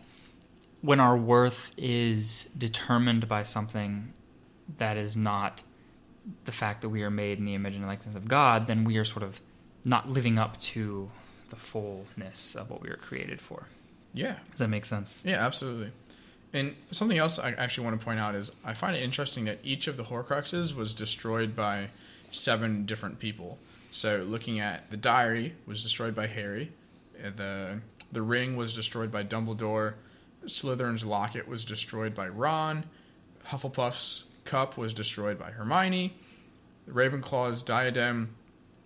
when 0.80 1.00
our 1.00 1.16
worth 1.16 1.72
is 1.76 2.44
determined 2.56 3.26
by 3.28 3.42
something 3.42 4.12
that 4.78 4.96
is 4.96 5.16
not 5.16 5.62
the 6.44 6.52
fact 6.52 6.82
that 6.82 6.88
we 6.90 7.02
are 7.02 7.10
made 7.10 7.38
in 7.38 7.44
the 7.44 7.54
image 7.54 7.74
and 7.74 7.84
likeness 7.86 8.14
of 8.14 8.28
God, 8.28 8.66
then 8.66 8.84
we 8.84 8.96
are 8.98 9.04
sort 9.04 9.22
of 9.22 9.40
not 9.84 10.08
living 10.08 10.38
up 10.38 10.58
to 10.60 11.10
the 11.50 11.56
fullness 11.56 12.54
of 12.54 12.70
what 12.70 12.80
we 12.82 12.88
were 12.90 12.96
created 12.96 13.40
for. 13.40 13.66
yeah, 14.14 14.36
Does 14.50 14.58
that 14.60 14.68
make 14.68 14.84
sense? 14.84 15.22
yeah, 15.26 15.44
absolutely. 15.44 15.90
And 16.52 16.74
something 16.90 17.18
else 17.18 17.38
I 17.38 17.52
actually 17.52 17.84
want 17.84 18.00
to 18.00 18.04
point 18.04 18.18
out 18.18 18.34
is 18.34 18.52
I 18.64 18.74
find 18.74 18.96
it 18.96 19.02
interesting 19.02 19.44
that 19.44 19.58
each 19.62 19.86
of 19.86 19.96
the 19.96 20.04
Horcruxes 20.04 20.74
was 20.74 20.94
destroyed 20.94 21.54
by 21.54 21.88
seven 22.32 22.86
different 22.86 23.18
people. 23.18 23.58
So 23.90 24.24
looking 24.28 24.60
at 24.60 24.90
the 24.90 24.96
diary 24.96 25.54
was 25.66 25.82
destroyed 25.82 26.14
by 26.14 26.26
Harry, 26.26 26.72
the 27.14 27.80
the 28.10 28.22
ring 28.22 28.56
was 28.56 28.74
destroyed 28.74 29.12
by 29.12 29.24
Dumbledore, 29.24 29.94
Slytherin's 30.46 31.04
locket 31.04 31.46
was 31.46 31.64
destroyed 31.64 32.14
by 32.14 32.28
Ron, 32.28 32.84
Hufflepuff's 33.46 34.24
cup 34.44 34.78
was 34.78 34.94
destroyed 34.94 35.38
by 35.38 35.50
Hermione, 35.50 36.16
Ravenclaw's 36.88 37.60
diadem 37.60 38.34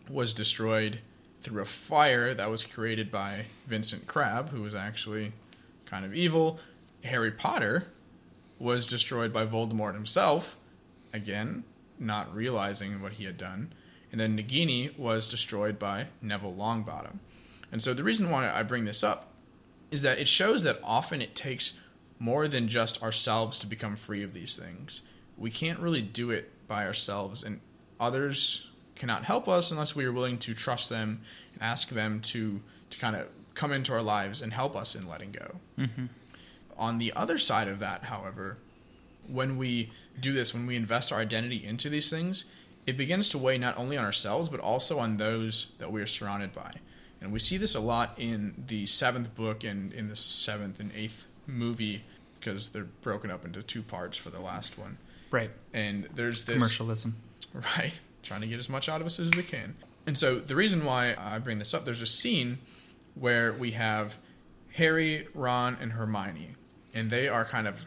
was 0.08 0.34
destroyed 0.34 0.98
through 1.40 1.62
a 1.62 1.66
fire 1.66 2.34
that 2.34 2.50
was 2.50 2.64
created 2.64 3.12
by 3.12 3.46
Vincent 3.66 4.06
Crabbe, 4.06 4.48
who 4.50 4.62
was 4.62 4.74
actually 4.74 5.32
kind 5.86 6.04
of 6.04 6.14
evil. 6.14 6.58
Harry 7.04 7.30
Potter 7.30 7.88
was 8.58 8.86
destroyed 8.86 9.32
by 9.32 9.44
Voldemort 9.44 9.94
himself, 9.94 10.56
again, 11.12 11.64
not 11.98 12.34
realizing 12.34 13.00
what 13.00 13.12
he 13.12 13.24
had 13.24 13.36
done. 13.36 13.72
And 14.10 14.20
then 14.20 14.36
Nagini 14.36 14.96
was 14.98 15.26
destroyed 15.26 15.78
by 15.78 16.08
Neville 16.20 16.54
Longbottom. 16.54 17.18
And 17.72 17.82
so 17.82 17.94
the 17.94 18.04
reason 18.04 18.30
why 18.30 18.50
I 18.50 18.62
bring 18.62 18.84
this 18.84 19.02
up 19.02 19.32
is 19.90 20.02
that 20.02 20.18
it 20.18 20.28
shows 20.28 20.62
that 20.62 20.78
often 20.84 21.22
it 21.22 21.34
takes 21.34 21.74
more 22.18 22.46
than 22.46 22.68
just 22.68 23.02
ourselves 23.02 23.58
to 23.58 23.66
become 23.66 23.96
free 23.96 24.22
of 24.22 24.32
these 24.32 24.56
things. 24.56 25.00
We 25.36 25.50
can't 25.50 25.80
really 25.80 26.02
do 26.02 26.30
it 26.30 26.50
by 26.68 26.86
ourselves, 26.86 27.42
and 27.42 27.60
others 27.98 28.68
cannot 28.94 29.24
help 29.24 29.48
us 29.48 29.70
unless 29.70 29.96
we 29.96 30.04
are 30.04 30.12
willing 30.12 30.38
to 30.38 30.54
trust 30.54 30.88
them 30.88 31.22
and 31.54 31.62
ask 31.62 31.88
them 31.88 32.20
to, 32.20 32.60
to 32.90 32.98
kind 32.98 33.16
of 33.16 33.26
come 33.54 33.72
into 33.72 33.92
our 33.92 34.02
lives 34.02 34.40
and 34.40 34.52
help 34.52 34.76
us 34.76 34.94
in 34.94 35.08
letting 35.08 35.32
go. 35.32 35.56
Mm-hmm. 35.78 36.06
On 36.82 36.98
the 36.98 37.12
other 37.14 37.38
side 37.38 37.68
of 37.68 37.78
that, 37.78 38.02
however, 38.06 38.58
when 39.28 39.56
we 39.56 39.92
do 40.20 40.32
this, 40.32 40.52
when 40.52 40.66
we 40.66 40.74
invest 40.74 41.12
our 41.12 41.20
identity 41.20 41.64
into 41.64 41.88
these 41.88 42.10
things, 42.10 42.44
it 42.88 42.96
begins 42.96 43.28
to 43.28 43.38
weigh 43.38 43.56
not 43.56 43.78
only 43.78 43.96
on 43.96 44.04
ourselves, 44.04 44.48
but 44.48 44.58
also 44.58 44.98
on 44.98 45.16
those 45.16 45.68
that 45.78 45.92
we 45.92 46.02
are 46.02 46.08
surrounded 46.08 46.52
by. 46.52 46.74
And 47.20 47.32
we 47.32 47.38
see 47.38 47.56
this 47.56 47.76
a 47.76 47.80
lot 47.80 48.14
in 48.18 48.64
the 48.66 48.86
seventh 48.86 49.32
book 49.36 49.62
and 49.62 49.92
in 49.92 50.08
the 50.08 50.16
seventh 50.16 50.80
and 50.80 50.90
eighth 50.92 51.26
movie 51.46 52.02
because 52.40 52.70
they're 52.70 52.88
broken 53.02 53.30
up 53.30 53.44
into 53.44 53.62
two 53.62 53.82
parts 53.82 54.18
for 54.18 54.30
the 54.30 54.40
last 54.40 54.76
one. 54.76 54.98
Right. 55.30 55.52
And 55.72 56.08
there's 56.12 56.44
this 56.44 56.56
Commercialism. 56.56 57.16
Right. 57.76 58.00
Trying 58.24 58.40
to 58.40 58.48
get 58.48 58.58
as 58.58 58.68
much 58.68 58.88
out 58.88 59.00
of 59.00 59.06
us 59.06 59.20
as 59.20 59.30
they 59.30 59.42
can. 59.44 59.76
And 60.04 60.18
so 60.18 60.40
the 60.40 60.56
reason 60.56 60.84
why 60.84 61.14
I 61.16 61.38
bring 61.38 61.60
this 61.60 61.74
up, 61.74 61.84
there's 61.84 62.02
a 62.02 62.06
scene 62.06 62.58
where 63.14 63.52
we 63.52 63.72
have 63.72 64.16
Harry, 64.74 65.28
Ron, 65.34 65.76
and 65.80 65.92
Hermione. 65.92 66.56
And 66.94 67.10
they 67.10 67.28
are 67.28 67.44
kind 67.44 67.66
of 67.66 67.80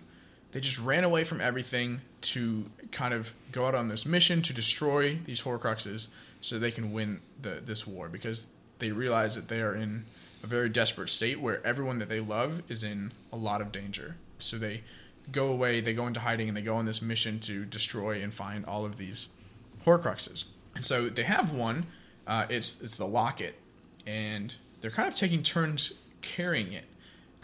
they 0.51 0.61
just 0.61 0.79
ran 0.79 1.03
away 1.03 1.23
from 1.25 1.41
everything 1.41 2.01
to 2.21 2.65
kind 2.91 3.13
of 3.13 3.33
go 3.51 3.65
out 3.67 3.75
on 3.75 3.89
this 3.89 4.05
mission 4.05 4.41
to 4.43 4.53
destroy 4.53 5.19
these 5.25 5.41
Horcruxes 5.41 6.07
so 6.41 6.57
they 6.57 6.71
can 6.71 6.93
win 6.93 7.19
the 7.41 7.61
this 7.65 7.85
war 7.85 8.07
because 8.07 8.47
they 8.79 8.91
realize 8.91 9.35
that 9.35 9.47
they 9.47 9.61
are 9.61 9.75
in 9.75 10.05
a 10.43 10.47
very 10.47 10.69
desperate 10.69 11.09
state 11.09 11.41
where 11.41 11.65
everyone 11.65 11.99
that 11.99 12.07
they 12.07 12.19
love 12.19 12.61
is 12.69 12.83
in 12.83 13.11
a 13.33 13.37
lot 13.37 13.61
of 13.61 13.71
danger. 13.71 14.15
So 14.39 14.57
they 14.57 14.83
go 15.31 15.47
away, 15.47 15.81
they 15.81 15.93
go 15.93 16.07
into 16.07 16.19
hiding, 16.19 16.47
and 16.47 16.55
they 16.55 16.61
go 16.61 16.75
on 16.75 16.85
this 16.85 17.01
mission 17.01 17.39
to 17.41 17.65
destroy 17.65 18.21
and 18.21 18.33
find 18.33 18.65
all 18.65 18.85
of 18.85 18.97
these 18.97 19.27
Horcruxes. 19.85 20.45
And 20.75 20.85
so 20.85 21.09
they 21.09 21.23
have 21.23 21.51
one. 21.51 21.87
Uh, 22.27 22.45
it's 22.49 22.81
it's 22.81 22.95
the 22.95 23.07
locket, 23.07 23.55
and 24.05 24.53
they're 24.81 24.91
kind 24.91 25.07
of 25.07 25.15
taking 25.15 25.43
turns 25.43 25.93
carrying 26.21 26.73
it, 26.73 26.85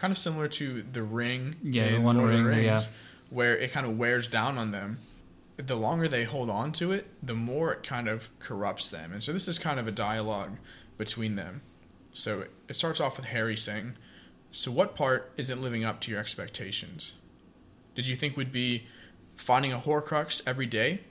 kind 0.01 0.11
of 0.11 0.17
similar 0.17 0.47
to 0.47 0.83
the 0.91 1.03
ring. 1.03 1.55
Yeah, 1.61 1.91
the 1.91 2.01
One 2.01 2.17
Lord 2.17 2.31
of 2.31 2.39
the 2.39 2.43
Ring, 2.43 2.63
yeah. 2.63 2.81
where 3.29 3.55
it 3.55 3.71
kind 3.71 3.85
of 3.85 3.99
wears 3.99 4.27
down 4.27 4.57
on 4.57 4.71
them. 4.71 4.97
The 5.57 5.75
longer 5.75 6.07
they 6.07 6.23
hold 6.23 6.49
on 6.49 6.71
to 6.73 6.91
it, 6.91 7.05
the 7.21 7.35
more 7.35 7.71
it 7.71 7.83
kind 7.83 8.07
of 8.07 8.27
corrupts 8.39 8.89
them. 8.89 9.13
And 9.13 9.23
so 9.23 9.31
this 9.31 9.47
is 9.47 9.59
kind 9.59 9.79
of 9.79 9.87
a 9.87 9.91
dialogue 9.91 10.57
between 10.97 11.35
them. 11.35 11.61
So 12.13 12.45
it 12.67 12.75
starts 12.75 12.99
off 12.99 13.17
with 13.17 13.27
Harry 13.27 13.55
saying, 13.55 13.93
"So 14.51 14.71
what 14.71 14.95
part 14.95 15.31
isn't 15.37 15.61
living 15.61 15.85
up 15.85 16.01
to 16.01 16.11
your 16.11 16.19
expectations? 16.19 17.13
Did 17.93 18.07
you 18.07 18.15
think 18.15 18.35
we'd 18.35 18.51
be 18.51 18.87
finding 19.35 19.71
a 19.71 19.77
Horcrux 19.77 20.41
every 20.47 20.65
day?" 20.65 21.01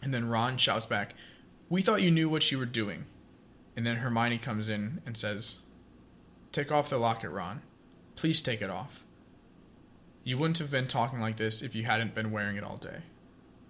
And 0.00 0.14
then 0.14 0.28
Ron 0.28 0.58
shouts 0.58 0.86
back, 0.86 1.16
"We 1.68 1.82
thought 1.82 2.02
you 2.02 2.12
knew 2.12 2.28
what 2.28 2.52
you 2.52 2.58
were 2.58 2.66
doing." 2.66 3.06
And 3.76 3.84
then 3.84 3.96
Hermione 3.96 4.38
comes 4.38 4.68
in 4.68 5.02
and 5.04 5.16
says, 5.16 5.56
"Take 6.54 6.70
off 6.70 6.88
the 6.88 6.98
locket, 6.98 7.30
Ron. 7.30 7.62
Please 8.14 8.40
take 8.40 8.62
it 8.62 8.70
off." 8.70 9.02
You 10.22 10.38
wouldn't 10.38 10.58
have 10.58 10.70
been 10.70 10.86
talking 10.86 11.20
like 11.20 11.36
this 11.36 11.60
if 11.60 11.74
you 11.74 11.84
hadn't 11.84 12.14
been 12.14 12.30
wearing 12.30 12.56
it 12.56 12.64
all 12.64 12.76
day. 12.78 13.02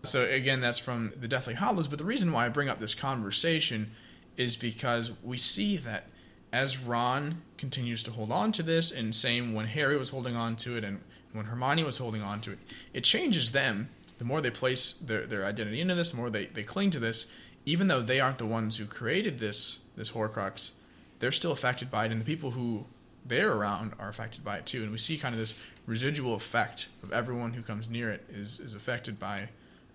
So 0.05 0.25
again, 0.25 0.61
that's 0.61 0.79
from 0.79 1.12
the 1.18 1.27
Deathly 1.27 1.55
Hallows. 1.55 1.88
But 1.88 1.99
the 1.99 2.05
reason 2.05 2.31
why 2.31 2.44
I 2.44 2.51
bring 2.51 2.68
up 2.68 2.79
this 2.79 2.94
conversation 2.94 3.92
is 4.37 4.55
because 4.55 5.11
we 5.23 5.38
see 5.38 5.77
that 5.79 6.11
as 6.53 6.79
Ron 6.79 7.42
continues 7.57 8.03
to 8.05 8.12
hold 8.12 8.31
on 8.31 8.53
to 8.53 8.62
this, 8.62 8.92
and 8.92 9.16
same 9.16 9.55
when 9.55 9.66
Harry 9.66 9.97
was 9.97 10.11
holding 10.11 10.37
on 10.37 10.55
to 10.57 10.77
it, 10.77 10.85
and 10.85 11.01
when 11.33 11.47
Hermione 11.47 11.83
was 11.83 11.99
holding 11.99 12.23
on 12.23 12.40
to 12.42 12.53
it, 12.53 12.59
it 12.92 13.03
changes 13.03 13.51
them. 13.51 13.88
The 14.18 14.25
more 14.25 14.40
they 14.40 14.51
place 14.51 14.92
their, 14.92 15.27
their 15.27 15.44
identity 15.44 15.81
into 15.81 15.97
this, 15.97 16.11
the 16.11 16.16
more 16.16 16.31
they, 16.31 16.47
they 16.47 16.62
cling 16.62 16.90
to 16.92 17.01
this, 17.01 17.27
even 17.64 17.88
though 17.88 18.03
they 18.03 18.20
aren't 18.20 18.38
the 18.38 18.47
ones 18.47 18.77
who 18.77 18.87
created 18.87 19.38
this 19.38 19.81
this 19.97 20.12
Horcrux, 20.12 20.73
they're 21.18 21.33
still 21.33 21.53
affected 21.53 21.90
by 21.90 22.07
it, 22.07 22.12
and 22.12 22.20
the 22.20 22.24
people 22.24 22.53
who 22.53 22.87
they're 23.24 23.53
around 23.53 23.92
are 23.98 24.09
affected 24.09 24.44
by 24.44 24.59
it 24.59 24.66
too. 24.66 24.83
And 24.83 24.92
we 24.92 24.98
see 24.98 25.16
kind 25.16 25.35
of 25.35 25.40
this 25.40 25.55
residual 25.87 26.35
effect 26.35 26.88
of 27.03 27.12
everyone 27.12 27.53
who 27.53 27.62
comes 27.62 27.88
near 27.88 28.11
it 28.11 28.24
is 28.29 28.61
is 28.61 28.74
affected 28.74 29.18
by 29.18 29.48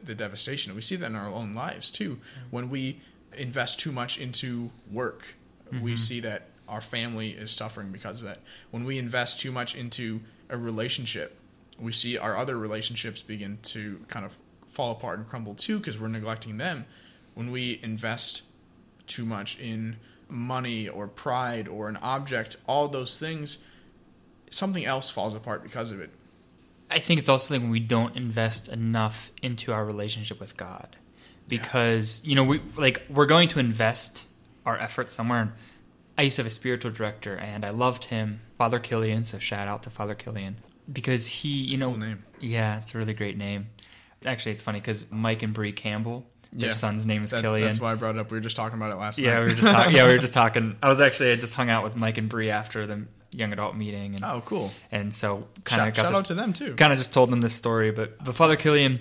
the 0.04 0.16
devastation. 0.16 0.72
And 0.72 0.76
we 0.76 0.82
see 0.82 0.96
that 0.96 1.06
in 1.06 1.16
our 1.16 1.28
own 1.28 1.54
lives 1.54 1.92
too. 1.92 2.12
Mm-hmm. 2.12 2.50
When 2.52 2.70
we 2.70 3.02
invest 3.38 3.80
too 3.80 3.92
much 3.92 4.18
into 4.18 4.72
work, 4.92 5.36
mm-hmm. 5.72 5.84
we 5.84 5.98
see 5.98 6.20
that 6.22 6.48
our 6.68 6.82
family 6.82 7.32
is 7.32 7.52
suffering 7.52 7.92
because 7.92 8.20
of 8.20 8.28
that. 8.28 8.40
When 8.72 8.86
we 8.86 8.98
invest 8.98 9.40
too 9.40 9.52
much 9.52 9.76
into 9.76 10.22
a 10.50 10.58
relationship, 10.58 11.38
we 11.80 11.92
see 11.92 12.18
our 12.18 12.38
other 12.38 12.58
relationships 12.58 13.22
begin 13.22 13.58
to 13.64 14.00
kind 14.08 14.26
of 14.26 14.34
fall 14.72 14.92
apart 14.92 15.20
and 15.20 15.28
crumble 15.28 15.56
too 15.56 15.80
because 15.80 16.00
we're 16.00 16.08
neglecting 16.08 16.58
them. 16.58 16.86
When 17.34 17.52
we 17.52 17.80
invest 17.84 18.44
too 19.08 19.26
much 19.26 19.58
in 19.60 19.98
money 20.30 20.88
or 20.88 21.08
pride 21.08 21.68
or 21.68 21.90
an 21.90 21.98
object, 21.98 22.56
all 22.68 22.88
those 22.88 23.20
things, 23.20 23.60
something 24.50 24.86
else 24.86 25.10
falls 25.10 25.36
apart 25.36 25.64
because 25.64 25.92
of 25.92 26.00
it. 26.00 26.12
I 26.92 27.00
think 27.00 27.20
it's 27.20 27.30
also 27.30 27.54
like 27.54 27.62
when 27.62 27.72
we 27.72 27.80
don't 27.80 28.16
invest 28.16 28.68
enough 28.68 29.32
into 29.42 29.72
our 29.72 29.86
relationship 29.86 30.40
with 30.40 30.58
God, 30.58 30.96
because 31.48 32.22
yeah. 32.24 32.30
you 32.30 32.36
know 32.36 32.44
we 32.44 32.62
like 32.76 33.04
we're 33.10 33.28
going 33.28 33.48
to 33.50 33.60
invest 33.60 34.26
our 34.66 34.78
efforts 34.78 35.14
somewhere. 35.14 35.54
I 36.18 36.24
used 36.24 36.36
to 36.36 36.42
have 36.42 36.48
a 36.48 36.54
spiritual 36.54 36.92
director, 36.92 37.36
and 37.36 37.64
I 37.64 37.70
loved 37.70 38.06
him, 38.06 38.42
Father 38.58 38.80
Killian. 38.80 39.24
So 39.24 39.40
shout 39.40 39.68
out 39.68 39.84
to 39.84 39.90
Father 39.90 40.16
Killian 40.16 40.58
because 40.92 41.28
he, 41.28 41.50
you 41.50 41.78
know, 41.78 41.94
cool 41.94 42.16
yeah, 42.40 42.80
it's 42.80 42.96
a 42.96 42.98
really 42.98 43.14
great 43.14 43.38
name. 43.38 43.68
Actually, 44.26 44.54
it's 44.54 44.64
funny 44.64 44.80
because 44.80 45.06
Mike 45.12 45.44
and 45.44 45.54
Bree 45.54 45.72
Campbell, 45.72 46.26
their 46.52 46.70
yeah. 46.70 46.74
son's 46.74 47.06
name 47.06 47.24
is 47.24 47.32
that's, 47.32 47.44
Killian. 47.44 47.68
That's 47.68 47.80
why 47.80 47.92
I 47.92 47.96
brought 47.96 48.16
it 48.16 48.20
up. 48.20 48.32
We 48.32 48.38
were 48.38 48.42
just 48.42 48.56
talking 48.56 48.78
about 48.78 48.92
it 48.92 48.96
last 48.96 49.20
yeah, 49.20 49.36
night. 49.36 49.40
we 49.40 49.46
were 49.46 49.56
just 49.56 49.68
talking. 49.68 49.96
yeah, 49.96 50.08
we 50.08 50.14
were 50.14 50.20
just 50.20 50.34
talking. 50.34 50.78
I 50.82 50.90
was 50.90 51.00
actually 51.00 51.32
I 51.32 51.36
just 51.36 51.54
hung 51.54 51.70
out 51.70 51.84
with 51.84 51.96
Mike 51.96 52.18
and 52.18 52.28
Bree 52.28 52.50
after 52.50 52.88
the 52.88 53.06
young 53.32 53.54
adult 53.54 53.76
meeting. 53.76 54.16
And, 54.16 54.24
oh, 54.24 54.42
cool. 54.46 54.72
And 54.92 55.14
so 55.14 55.48
kind 55.64 55.88
of 55.88 55.94
got 55.94 56.04
shout 56.04 56.12
to, 56.12 56.18
out 56.18 56.26
to 56.26 56.34
them 56.34 56.54
too. 56.54 56.76
Kind 56.76 56.92
of 56.92 56.98
just 56.98 57.14
told 57.14 57.32
them 57.32 57.42
this 57.42 57.54
story, 57.54 57.92
but 57.92 58.24
but 58.24 58.36
Father 58.36 58.56
Killian, 58.56 59.00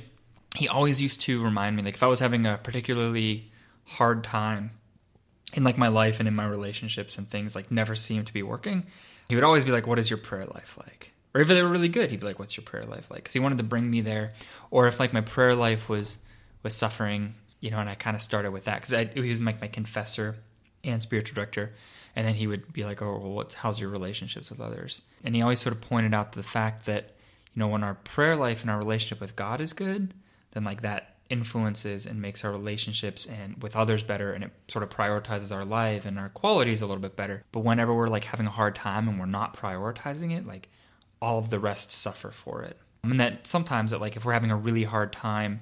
he 0.56 0.68
always 0.68 1.00
used 1.00 1.22
to 1.22 1.42
remind 1.42 1.76
me 1.76 1.82
like 1.82 1.94
if 1.94 2.02
I 2.02 2.06
was 2.06 2.20
having 2.20 2.46
a 2.46 2.58
particularly 2.58 3.50
hard 3.84 4.24
time 4.24 4.72
in 5.54 5.64
like 5.64 5.78
my 5.78 5.88
life 5.88 6.18
and 6.18 6.28
in 6.28 6.34
my 6.34 6.46
relationships 6.46 7.16
and 7.16 7.26
things 7.26 7.54
like 7.54 7.70
never 7.70 7.94
seemed 7.94 8.26
to 8.26 8.32
be 8.32 8.42
working, 8.42 8.84
he 9.28 9.34
would 9.34 9.44
always 9.44 9.64
be 9.64 9.72
like, 9.72 9.86
"What 9.86 9.98
is 9.98 10.10
your 10.10 10.18
prayer 10.18 10.44
life 10.44 10.76
like?" 10.78 11.12
Or 11.34 11.40
if 11.40 11.48
they 11.48 11.62
were 11.62 11.68
really 11.68 11.88
good, 11.88 12.10
he'd 12.10 12.20
be 12.20 12.26
like, 12.26 12.38
"What's 12.38 12.56
your 12.56 12.64
prayer 12.64 12.84
life 12.84 13.10
like?" 13.10 13.20
Because 13.20 13.32
he 13.34 13.40
wanted 13.40 13.58
to 13.58 13.64
bring 13.64 13.90
me 13.90 14.02
there. 14.02 14.34
Or 14.70 14.86
if 14.86 15.00
like 15.00 15.12
my 15.12 15.22
prayer 15.22 15.54
life 15.54 15.88
was 15.88 16.18
was 16.68 16.76
suffering, 16.76 17.34
you 17.60 17.70
know, 17.70 17.78
and 17.78 17.88
I 17.88 17.94
kind 17.94 18.14
of 18.14 18.22
started 18.22 18.50
with 18.52 18.64
that 18.64 18.82
because 18.82 19.14
he 19.14 19.28
was 19.28 19.40
like 19.40 19.60
my 19.60 19.68
confessor 19.68 20.36
and 20.84 21.02
spiritual 21.02 21.34
director 21.34 21.72
and 22.14 22.26
then 22.26 22.34
he 22.34 22.46
would 22.46 22.72
be 22.72 22.84
like, 22.84 23.00
"Oh, 23.00 23.18
well, 23.18 23.30
what, 23.30 23.52
how's 23.54 23.80
your 23.80 23.90
relationships 23.90 24.50
with 24.50 24.60
others?" 24.60 25.02
And 25.24 25.34
he 25.34 25.42
always 25.42 25.60
sort 25.60 25.74
of 25.74 25.80
pointed 25.80 26.14
out 26.14 26.32
the 26.32 26.42
fact 26.42 26.86
that 26.86 27.14
you 27.54 27.60
know 27.60 27.68
when 27.68 27.84
our 27.84 27.94
prayer 27.94 28.36
life 28.36 28.62
and 28.62 28.70
our 28.70 28.78
relationship 28.78 29.20
with 29.20 29.36
God 29.36 29.60
is 29.60 29.72
good, 29.72 30.14
then 30.52 30.64
like 30.64 30.82
that 30.82 31.14
influences 31.30 32.06
and 32.06 32.20
makes 32.20 32.44
our 32.44 32.50
relationships 32.50 33.26
and 33.26 33.62
with 33.62 33.76
others 33.76 34.02
better 34.02 34.32
and 34.32 34.44
it 34.44 34.50
sort 34.66 34.82
of 34.82 34.88
prioritizes 34.88 35.54
our 35.54 35.64
life 35.64 36.06
and 36.06 36.18
our 36.18 36.30
qualities 36.30 36.80
a 36.80 36.86
little 36.86 37.02
bit 37.02 37.16
better 37.16 37.44
but 37.52 37.60
whenever 37.60 37.94
we're 37.94 38.08
like 38.08 38.24
having 38.24 38.46
a 38.46 38.50
hard 38.50 38.74
time 38.74 39.06
and 39.06 39.20
we're 39.20 39.26
not 39.26 39.54
prioritizing 39.54 40.34
it 40.34 40.46
like 40.46 40.70
all 41.20 41.38
of 41.38 41.50
the 41.50 41.58
rest 41.58 41.92
suffer 41.92 42.30
for 42.30 42.62
it 42.62 42.78
mean 43.08 43.18
that 43.18 43.46
sometimes 43.46 43.90
that 43.90 44.00
like 44.00 44.16
if 44.16 44.24
we're 44.24 44.32
having 44.32 44.50
a 44.50 44.56
really 44.56 44.84
hard 44.84 45.12
time 45.12 45.60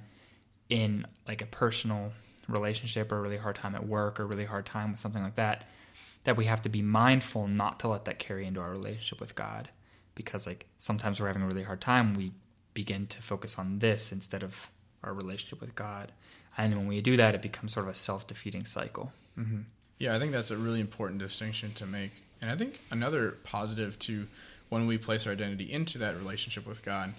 in 0.68 1.06
like 1.26 1.42
a 1.42 1.46
personal 1.46 2.12
relationship 2.48 3.10
or 3.12 3.18
a 3.18 3.20
really 3.20 3.36
hard 3.36 3.56
time 3.56 3.74
at 3.74 3.86
work 3.86 4.20
or 4.20 4.24
a 4.24 4.26
really 4.26 4.44
hard 4.44 4.66
time 4.66 4.92
with 4.92 5.00
something 5.00 5.22
like 5.22 5.36
that 5.36 5.64
that 6.26 6.36
we 6.36 6.46
have 6.46 6.60
to 6.60 6.68
be 6.68 6.82
mindful 6.82 7.46
not 7.46 7.78
to 7.78 7.88
let 7.88 8.04
that 8.04 8.18
carry 8.18 8.46
into 8.46 8.60
our 8.60 8.70
relationship 8.70 9.20
with 9.20 9.36
God. 9.36 9.68
Because 10.16 10.44
like 10.44 10.66
sometimes 10.80 11.20
we're 11.20 11.28
having 11.28 11.42
a 11.42 11.46
really 11.46 11.62
hard 11.62 11.80
time, 11.80 12.14
we 12.14 12.32
begin 12.74 13.06
to 13.06 13.22
focus 13.22 13.58
on 13.60 13.78
this 13.78 14.10
instead 14.10 14.42
of 14.42 14.68
our 15.04 15.14
relationship 15.14 15.60
with 15.60 15.76
God. 15.76 16.10
And 16.58 16.74
when 16.76 16.88
we 16.88 17.00
do 17.00 17.16
that, 17.16 17.36
it 17.36 17.42
becomes 17.42 17.72
sort 17.72 17.86
of 17.86 17.92
a 17.92 17.94
self 17.94 18.26
defeating 18.26 18.64
cycle. 18.64 19.12
Mm-hmm. 19.38 19.60
Yeah, 19.98 20.16
I 20.16 20.18
think 20.18 20.32
that's 20.32 20.50
a 20.50 20.56
really 20.56 20.80
important 20.80 21.20
distinction 21.20 21.72
to 21.74 21.86
make. 21.86 22.24
And 22.42 22.50
I 22.50 22.56
think 22.56 22.80
another 22.90 23.36
positive 23.44 23.96
to 24.00 24.26
when 24.68 24.88
we 24.88 24.98
place 24.98 25.26
our 25.26 25.32
identity 25.32 25.72
into 25.72 25.96
that 25.98 26.16
relationship 26.16 26.66
with 26.66 26.82
God, 26.82 27.14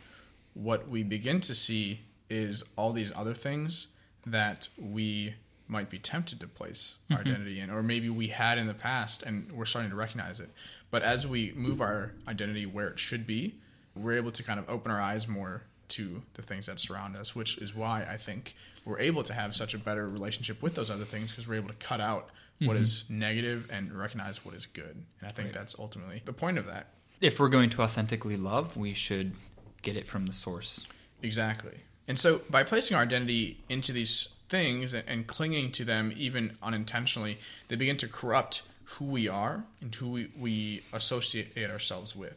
what 0.54 0.90
we 0.90 1.04
begin 1.04 1.40
to 1.42 1.56
see 1.56 2.02
is 2.30 2.64
all 2.76 2.94
these 2.94 3.12
other 3.16 3.34
things 3.34 3.88
that 4.26 4.70
we 4.78 5.36
might 5.68 5.90
be 5.90 6.00
tempted 6.00 6.40
to 6.40 6.48
place 6.48 6.96
our 7.12 7.18
mm-hmm. 7.18 7.28
identity 7.28 7.60
in, 7.60 7.70
or 7.70 7.84
maybe 7.84 8.10
we 8.10 8.28
had 8.28 8.58
in 8.58 8.68
the 8.68 8.74
past 8.74 9.24
and 9.24 9.52
we're 9.52 9.66
starting 9.66 9.92
to 9.92 9.98
recognize 9.98 10.40
it. 10.40 10.50
But 10.90 11.04
as 11.04 11.28
we 11.28 11.52
move 11.56 11.82
our 11.82 12.14
identity 12.28 12.66
where 12.66 12.88
it 12.88 13.00
should 13.00 13.28
be, 13.28 13.56
we're 13.96 14.14
able 14.14 14.32
to 14.32 14.44
kind 14.44 14.60
of 14.60 14.70
open 14.70 14.92
our 14.92 15.02
eyes 15.02 15.28
more 15.28 15.64
to 15.90 16.22
the 16.34 16.42
things 16.42 16.68
that 16.68 16.80
surround 16.80 17.16
us, 17.16 17.36
which 17.36 17.58
is 17.58 17.76
why 17.76 18.06
I 18.10 18.18
think 18.18 18.56
we're 18.86 19.00
able 19.00 19.24
to 19.24 19.34
have 19.34 19.56
such 19.56 19.74
a 19.74 19.78
better 19.78 20.08
relationship 20.08 20.62
with 20.62 20.76
those 20.76 20.90
other 20.90 21.06
things 21.06 21.32
because 21.32 21.48
we're 21.48 21.56
able 21.56 21.70
to 21.70 21.76
cut 21.76 22.02
out 22.02 22.28
mm-hmm. 22.28 22.68
what 22.68 22.78
is 22.78 23.06
negative 23.10 23.68
and 23.70 23.92
recognize 23.92 24.44
what 24.46 24.56
is 24.56 24.66
good. 24.66 25.04
And 25.20 25.28
I 25.28 25.30
think 25.30 25.48
right. 25.48 25.54
that's 25.54 25.76
ultimately 25.78 26.22
the 26.26 26.34
point 26.34 26.58
of 26.58 26.66
that. 26.68 26.88
If 27.20 27.40
we're 27.40 27.50
going 27.50 27.70
to 27.72 27.82
authentically 27.82 28.38
love, 28.38 28.78
we 28.78 28.94
should 28.94 29.34
get 29.82 29.98
it 29.98 30.08
from 30.08 30.26
the 30.26 30.34
source. 30.34 30.88
Exactly. 31.22 31.80
And 32.08 32.18
so 32.18 32.42
by 32.50 32.64
placing 32.64 32.96
our 32.96 33.04
identity 33.04 33.60
into 33.68 33.92
these 33.92 34.30
things 34.50 34.94
and, 34.94 35.04
and 35.08 35.28
clinging 35.28 35.72
to 35.74 35.84
them 35.84 36.14
even 36.16 36.58
unintentionally, 36.64 37.40
they 37.68 37.76
begin 37.76 37.98
to 37.98 38.08
corrupt 38.08 38.62
who 38.86 39.06
we 39.06 39.28
are 39.28 39.66
and 39.82 39.94
who 39.94 40.10
we, 40.10 40.32
we 40.38 40.84
associate 40.94 41.58
ourselves 41.70 42.16
with. 42.16 42.36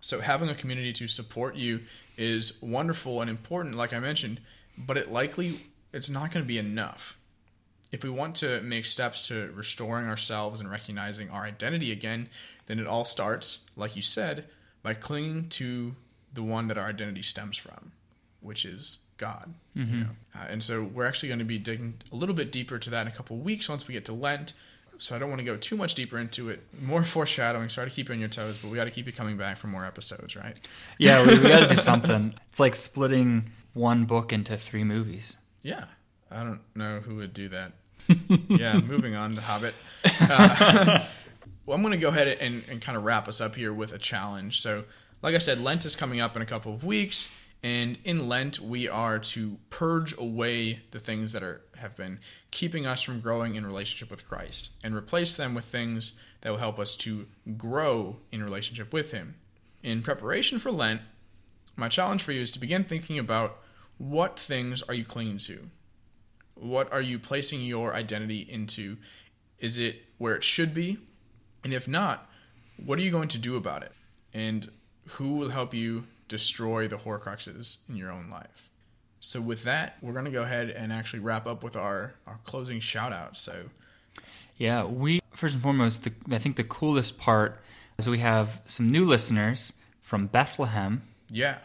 So 0.00 0.20
having 0.20 0.48
a 0.48 0.54
community 0.54 0.92
to 0.94 1.08
support 1.08 1.56
you 1.56 1.80
is 2.16 2.60
wonderful 2.62 3.20
and 3.20 3.30
important, 3.30 3.76
like 3.76 3.92
I 3.92 4.00
mentioned, 4.00 4.40
but 4.76 4.96
it 4.96 5.10
likely 5.10 5.66
it's 5.92 6.10
not 6.10 6.32
going 6.32 6.44
to 6.44 6.48
be 6.48 6.58
enough. 6.58 7.16
If 7.92 8.04
we 8.04 8.10
want 8.10 8.36
to 8.36 8.60
make 8.60 8.86
steps 8.86 9.26
to 9.28 9.50
restoring 9.54 10.06
ourselves 10.06 10.60
and 10.60 10.70
recognizing 10.70 11.28
our 11.30 11.44
identity 11.44 11.90
again, 11.90 12.28
then 12.66 12.78
it 12.78 12.86
all 12.86 13.04
starts, 13.04 13.60
like 13.76 13.96
you 13.96 14.02
said, 14.02 14.44
by 14.82 14.94
clinging 14.94 15.48
to 15.50 15.96
the 16.32 16.42
one 16.42 16.68
that 16.68 16.78
our 16.78 16.86
identity 16.86 17.22
stems 17.22 17.56
from, 17.56 17.92
which 18.40 18.64
is 18.64 18.98
God. 19.16 19.54
Mm-hmm. 19.76 19.94
You 19.94 20.00
know? 20.00 20.10
uh, 20.34 20.46
and 20.48 20.62
so 20.62 20.82
we're 20.82 21.06
actually 21.06 21.28
going 21.28 21.38
to 21.40 21.44
be 21.44 21.58
digging 21.58 21.94
a 22.12 22.16
little 22.16 22.34
bit 22.34 22.50
deeper 22.50 22.78
to 22.78 22.90
that 22.90 23.02
in 23.02 23.08
a 23.08 23.14
couple 23.14 23.36
weeks 23.36 23.68
once 23.68 23.86
we 23.86 23.94
get 23.94 24.04
to 24.06 24.12
Lent. 24.12 24.52
So 24.98 25.16
I 25.16 25.18
don't 25.18 25.30
want 25.30 25.38
to 25.38 25.44
go 25.44 25.56
too 25.56 25.76
much 25.76 25.94
deeper 25.94 26.18
into 26.18 26.50
it. 26.50 26.62
More 26.78 27.04
foreshadowing. 27.04 27.70
Sorry 27.70 27.88
to 27.88 27.94
keep 27.94 28.08
you 28.08 28.14
on 28.14 28.20
your 28.20 28.28
toes, 28.28 28.58
but 28.58 28.70
we 28.70 28.76
got 28.76 28.84
to 28.84 28.90
keep 28.90 29.06
you 29.06 29.12
coming 29.12 29.38
back 29.38 29.56
for 29.56 29.66
more 29.66 29.84
episodes, 29.86 30.36
right? 30.36 30.56
Yeah, 30.98 31.26
we, 31.26 31.38
we 31.38 31.48
got 31.48 31.60
to 31.60 31.74
do 31.74 31.76
something. 31.80 32.34
It's 32.50 32.60
like 32.60 32.74
splitting 32.74 33.50
one 33.72 34.04
book 34.04 34.32
into 34.32 34.58
three 34.58 34.84
movies. 34.84 35.38
Yeah, 35.62 35.84
I 36.30 36.44
don't 36.44 36.60
know 36.74 37.00
who 37.00 37.16
would 37.16 37.32
do 37.32 37.48
that. 37.48 37.72
yeah, 38.48 38.78
moving 38.78 39.14
on 39.14 39.34
to 39.36 39.40
Hobbit. 39.40 39.74
Uh, 40.04 41.06
well, 41.66 41.76
I'm 41.76 41.82
going 41.82 41.92
to 41.92 41.98
go 41.98 42.08
ahead 42.08 42.28
and, 42.40 42.62
and 42.68 42.80
kind 42.82 42.98
of 42.98 43.04
wrap 43.04 43.26
us 43.26 43.40
up 43.40 43.54
here 43.54 43.72
with 43.72 43.92
a 43.92 43.98
challenge. 43.98 44.60
So, 44.60 44.84
like 45.22 45.34
I 45.34 45.38
said, 45.38 45.60
Lent 45.60 45.84
is 45.84 45.96
coming 45.96 46.20
up 46.20 46.36
in 46.36 46.42
a 46.42 46.46
couple 46.46 46.74
of 46.74 46.84
weeks. 46.84 47.30
And 47.62 47.98
in 48.04 48.28
Lent, 48.28 48.58
we 48.58 48.88
are 48.88 49.18
to 49.18 49.58
purge 49.68 50.16
away 50.16 50.80
the 50.92 51.00
things 51.00 51.32
that 51.32 51.42
are 51.42 51.62
have 51.76 51.96
been 51.96 52.20
keeping 52.50 52.86
us 52.86 53.02
from 53.02 53.20
growing 53.20 53.54
in 53.54 53.66
relationship 53.66 54.10
with 54.10 54.26
Christ 54.26 54.70
and 54.82 54.94
replace 54.94 55.34
them 55.34 55.54
with 55.54 55.64
things 55.64 56.12
that 56.42 56.50
will 56.50 56.58
help 56.58 56.78
us 56.78 56.94
to 56.96 57.26
grow 57.56 58.16
in 58.30 58.42
relationship 58.42 58.92
with 58.92 59.12
Him. 59.12 59.36
In 59.82 60.02
preparation 60.02 60.58
for 60.58 60.70
Lent, 60.70 61.00
my 61.76 61.88
challenge 61.88 62.22
for 62.22 62.32
you 62.32 62.42
is 62.42 62.50
to 62.52 62.58
begin 62.58 62.84
thinking 62.84 63.18
about 63.18 63.58
what 63.98 64.38
things 64.38 64.82
are 64.82 64.94
you 64.94 65.04
clinging 65.04 65.38
to? 65.38 65.68
What 66.54 66.92
are 66.92 67.00
you 67.00 67.18
placing 67.18 67.62
your 67.62 67.94
identity 67.94 68.40
into? 68.40 68.98
Is 69.58 69.78
it 69.78 70.02
where 70.18 70.34
it 70.34 70.44
should 70.44 70.74
be? 70.74 70.98
And 71.64 71.72
if 71.72 71.86
not, 71.86 72.28
what 72.76 72.98
are 72.98 73.02
you 73.02 73.10
going 73.10 73.28
to 73.28 73.38
do 73.38 73.56
about 73.56 73.82
it? 73.82 73.92
And 74.32 74.70
who 75.06 75.34
will 75.34 75.50
help 75.50 75.74
you 75.74 76.04
destroy 76.30 76.88
the 76.88 76.96
Horcruxes 76.96 77.78
in 77.88 77.96
your 77.96 78.10
own 78.10 78.30
life. 78.30 78.70
So 79.18 79.42
with 79.42 79.64
that, 79.64 79.98
we're 80.00 80.14
going 80.14 80.24
to 80.24 80.30
go 80.30 80.42
ahead 80.42 80.70
and 80.70 80.90
actually 80.90 81.18
wrap 81.18 81.46
up 81.46 81.62
with 81.62 81.76
our, 81.76 82.14
our 82.26 82.40
closing 82.44 82.80
shout 82.80 83.12
out. 83.12 83.36
So 83.36 83.64
yeah, 84.56 84.84
we 84.84 85.20
first 85.32 85.54
and 85.54 85.62
foremost, 85.62 86.04
the, 86.04 86.12
I 86.30 86.38
think 86.38 86.56
the 86.56 86.64
coolest 86.64 87.18
part 87.18 87.60
is 87.98 88.08
we 88.08 88.20
have 88.20 88.62
some 88.64 88.90
new 88.90 89.04
listeners 89.04 89.74
from 90.00 90.26
Bethlehem, 90.26 91.02
Yeah. 91.28 91.58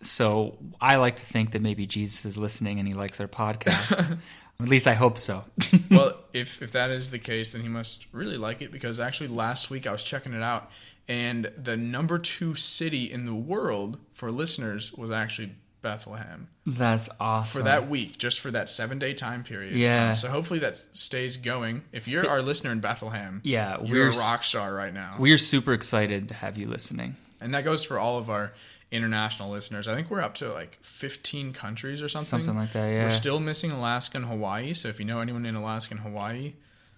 So 0.00 0.56
I 0.80 0.96
like 0.96 1.16
to 1.16 1.22
think 1.24 1.50
that 1.50 1.60
maybe 1.60 1.84
Jesus 1.84 2.24
is 2.24 2.38
listening 2.38 2.78
and 2.78 2.86
he 2.86 2.94
likes 2.94 3.20
our 3.20 3.26
podcast. 3.26 4.18
At 4.60 4.68
least 4.68 4.86
I 4.86 4.94
hope 4.94 5.18
so. 5.18 5.44
well, 5.90 6.16
if 6.32 6.62
if 6.62 6.72
that 6.72 6.90
is 6.90 7.10
the 7.10 7.18
case, 7.18 7.52
then 7.52 7.62
he 7.62 7.68
must 7.68 8.06
really 8.12 8.36
like 8.36 8.62
it 8.62 8.72
because 8.72 8.98
actually 9.00 9.28
last 9.28 9.70
week 9.70 9.86
I 9.86 9.92
was 9.92 10.02
checking 10.04 10.32
it 10.34 10.42
out, 10.42 10.70
and 11.08 11.50
the 11.56 11.76
number 11.76 12.18
two 12.18 12.54
city 12.54 13.10
in 13.10 13.24
the 13.24 13.34
world 13.34 13.98
for 14.12 14.30
listeners 14.30 14.92
was 14.92 15.10
actually 15.10 15.52
Bethlehem 15.80 16.48
That's 16.66 17.08
awesome. 17.20 17.60
for 17.60 17.64
that 17.64 17.88
week, 17.88 18.18
just 18.18 18.40
for 18.40 18.50
that 18.50 18.68
seven 18.68 18.98
day 18.98 19.14
time 19.14 19.44
period. 19.44 19.76
Yeah. 19.76 20.10
Uh, 20.10 20.14
so 20.14 20.28
hopefully 20.28 20.58
that 20.60 20.82
stays 20.92 21.36
going. 21.36 21.82
If 21.92 22.08
you're 22.08 22.28
our 22.28 22.40
listener 22.42 22.72
in 22.72 22.80
Bethlehem, 22.80 23.40
Yeah, 23.44 23.78
you're 23.84 24.08
we're 24.08 24.14
a 24.14 24.18
rock 24.18 24.42
star 24.44 24.74
right 24.74 24.92
now. 24.92 25.16
we're 25.18 25.38
super 25.38 25.72
excited 25.72 26.28
to 26.28 26.34
have 26.34 26.58
you 26.58 26.66
listening. 26.68 27.16
and 27.40 27.54
that 27.54 27.62
goes 27.64 27.84
for 27.84 27.98
all 27.98 28.18
of 28.18 28.28
our 28.28 28.52
international 28.90 29.50
listeners. 29.50 29.86
I 29.86 29.94
think 29.94 30.10
we're 30.10 30.20
up 30.22 30.34
to 30.36 30.52
like 30.52 30.78
15 30.82 31.52
countries 31.52 32.02
or 32.02 32.08
something. 32.08 32.42
Something 32.42 32.56
like 32.56 32.72
that, 32.72 32.86
yeah. 32.88 33.04
We're 33.04 33.10
still 33.10 33.38
missing 33.38 33.70
Alaska 33.70 34.16
and 34.18 34.26
Hawaii. 34.26 34.72
So 34.74 34.88
if 34.88 34.98
you 34.98 35.04
know 35.04 35.20
anyone 35.20 35.46
in 35.46 35.54
Alaska 35.54 35.94
and 35.94 36.00
Hawaii, 36.00 36.54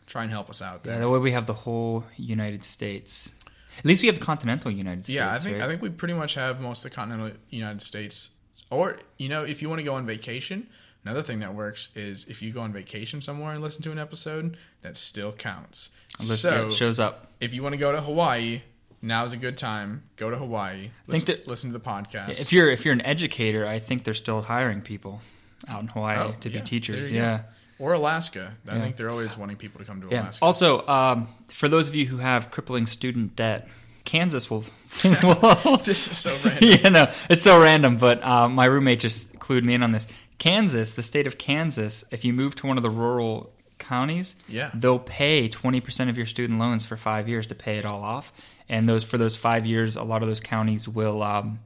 try 0.06 0.22
and 0.22 0.30
help 0.30 0.48
us 0.48 0.62
out 0.62 0.84
there. 0.84 0.94
Yeah, 0.94 1.00
that 1.00 1.10
way 1.10 1.18
we 1.18 1.32
have 1.32 1.46
the 1.46 1.52
whole 1.54 2.04
United 2.16 2.64
States. 2.64 3.32
At 3.78 3.84
least 3.84 4.02
we 4.02 4.08
have 4.08 4.18
the 4.18 4.24
continental 4.24 4.70
United 4.70 5.04
States. 5.04 5.14
Yeah, 5.14 5.32
I 5.32 5.38
think 5.38 5.56
right? 5.56 5.64
I 5.64 5.68
think 5.68 5.80
we 5.82 5.88
pretty 5.90 6.14
much 6.14 6.34
have 6.34 6.60
most 6.60 6.78
of 6.84 6.90
the 6.90 6.94
continental 6.96 7.30
United 7.50 7.82
States. 7.82 8.30
Or 8.70 8.98
you 9.18 9.28
know, 9.28 9.42
if 9.44 9.62
you 9.62 9.68
want 9.68 9.78
to 9.80 9.84
go 9.84 9.94
on 9.94 10.06
vacation, 10.06 10.68
another 11.04 11.22
thing 11.22 11.40
that 11.40 11.54
works 11.54 11.88
is 11.94 12.24
if 12.28 12.42
you 12.42 12.52
go 12.52 12.60
on 12.60 12.72
vacation 12.72 13.20
somewhere 13.20 13.52
and 13.52 13.62
listen 13.62 13.82
to 13.82 13.92
an 13.92 13.98
episode, 13.98 14.56
that 14.82 14.96
still 14.96 15.32
counts. 15.32 15.90
Unless 16.20 16.40
so 16.40 16.66
it 16.68 16.72
shows 16.74 16.98
up. 17.00 17.28
if 17.40 17.54
you 17.54 17.62
want 17.62 17.72
to 17.74 17.78
go 17.78 17.92
to 17.92 18.00
Hawaii, 18.00 18.62
now 19.02 19.24
is 19.24 19.32
a 19.32 19.36
good 19.36 19.56
time. 19.56 20.02
Go 20.16 20.30
to 20.30 20.36
Hawaii. 20.36 20.90
Listen, 21.06 21.26
think 21.26 21.38
that- 21.38 21.48
listen 21.48 21.72
to 21.72 21.78
the 21.78 21.84
podcast. 21.84 22.40
If 22.40 22.52
you're 22.52 22.70
if 22.70 22.84
you're 22.84 22.92
an 22.94 23.00
educator, 23.04 23.66
I 23.66 23.78
think 23.78 24.04
they're 24.04 24.14
still 24.14 24.42
hiring 24.42 24.82
people 24.82 25.22
out 25.68 25.80
in 25.80 25.88
Hawaii 25.88 26.18
Oh, 26.18 26.36
to 26.40 26.50
yeah, 26.50 26.58
be 26.60 26.64
teachers. 26.64 27.10
Yeah. 27.10 27.38
go. 27.38 27.44
Or 27.80 27.94
Alaska, 27.94 28.52
I 28.68 28.76
Yeah. 28.76 28.82
think 28.82 28.96
they're 28.96 29.10
always 29.10 29.36
wanting 29.36 29.56
people 29.56 29.78
to 29.80 29.84
come 29.84 30.00
to 30.02 30.08
Yeah. 30.10 30.22
Alaska. 30.24 30.44
Also, 30.44 30.86
um, 30.86 31.28
for 31.48 31.66
those 31.68 31.88
of 31.88 31.94
you 31.96 32.06
who 32.06 32.18
have 32.18 32.50
crippling 32.52 32.86
student 32.86 33.34
debt, 33.34 33.66
Kansas 34.04 34.48
will. 34.50 34.64
will 35.22 35.76
this 35.78 36.08
is 36.10 36.18
so 36.18 36.36
random. 36.44 36.68
yeah, 36.70 36.88
no, 36.88 37.12
it's 37.28 37.42
so 37.42 37.60
random. 37.60 37.96
But 37.96 38.22
uh, 38.24 38.48
my 38.48 38.66
roommate 38.66 39.00
just 39.00 39.38
clued 39.38 39.64
me 39.64 39.74
in 39.74 39.82
on 39.82 39.92
this. 39.92 40.06
Kansas, 40.38 40.92
the 40.92 41.02
state 41.02 41.26
of 41.26 41.36
Kansas, 41.38 42.04
if 42.10 42.24
you 42.24 42.32
move 42.32 42.54
to 42.56 42.66
one 42.66 42.76
of 42.76 42.82
the 42.82 42.90
rural 42.90 43.52
counties, 43.78 44.36
Yeah. 44.48 44.70
they'll 44.74 44.98
pay 44.98 45.48
twenty 45.48 45.80
percent 45.80 46.10
of 46.10 46.16
your 46.16 46.26
student 46.26 46.58
loans 46.58 46.84
for 46.84 46.96
five 46.96 47.28
years 47.28 47.46
to 47.48 47.54
pay 47.54 47.78
it 47.78 47.84
all 47.84 48.02
off. 48.02 48.32
And 48.68 48.88
those 48.88 49.04
for 49.04 49.18
those 49.18 49.36
five 49.36 49.66
years, 49.66 49.96
a 49.96 50.02
lot 50.02 50.22
of 50.22 50.28
those 50.28 50.40
counties 50.40 50.88
will 50.88 51.22
um, 51.22 51.60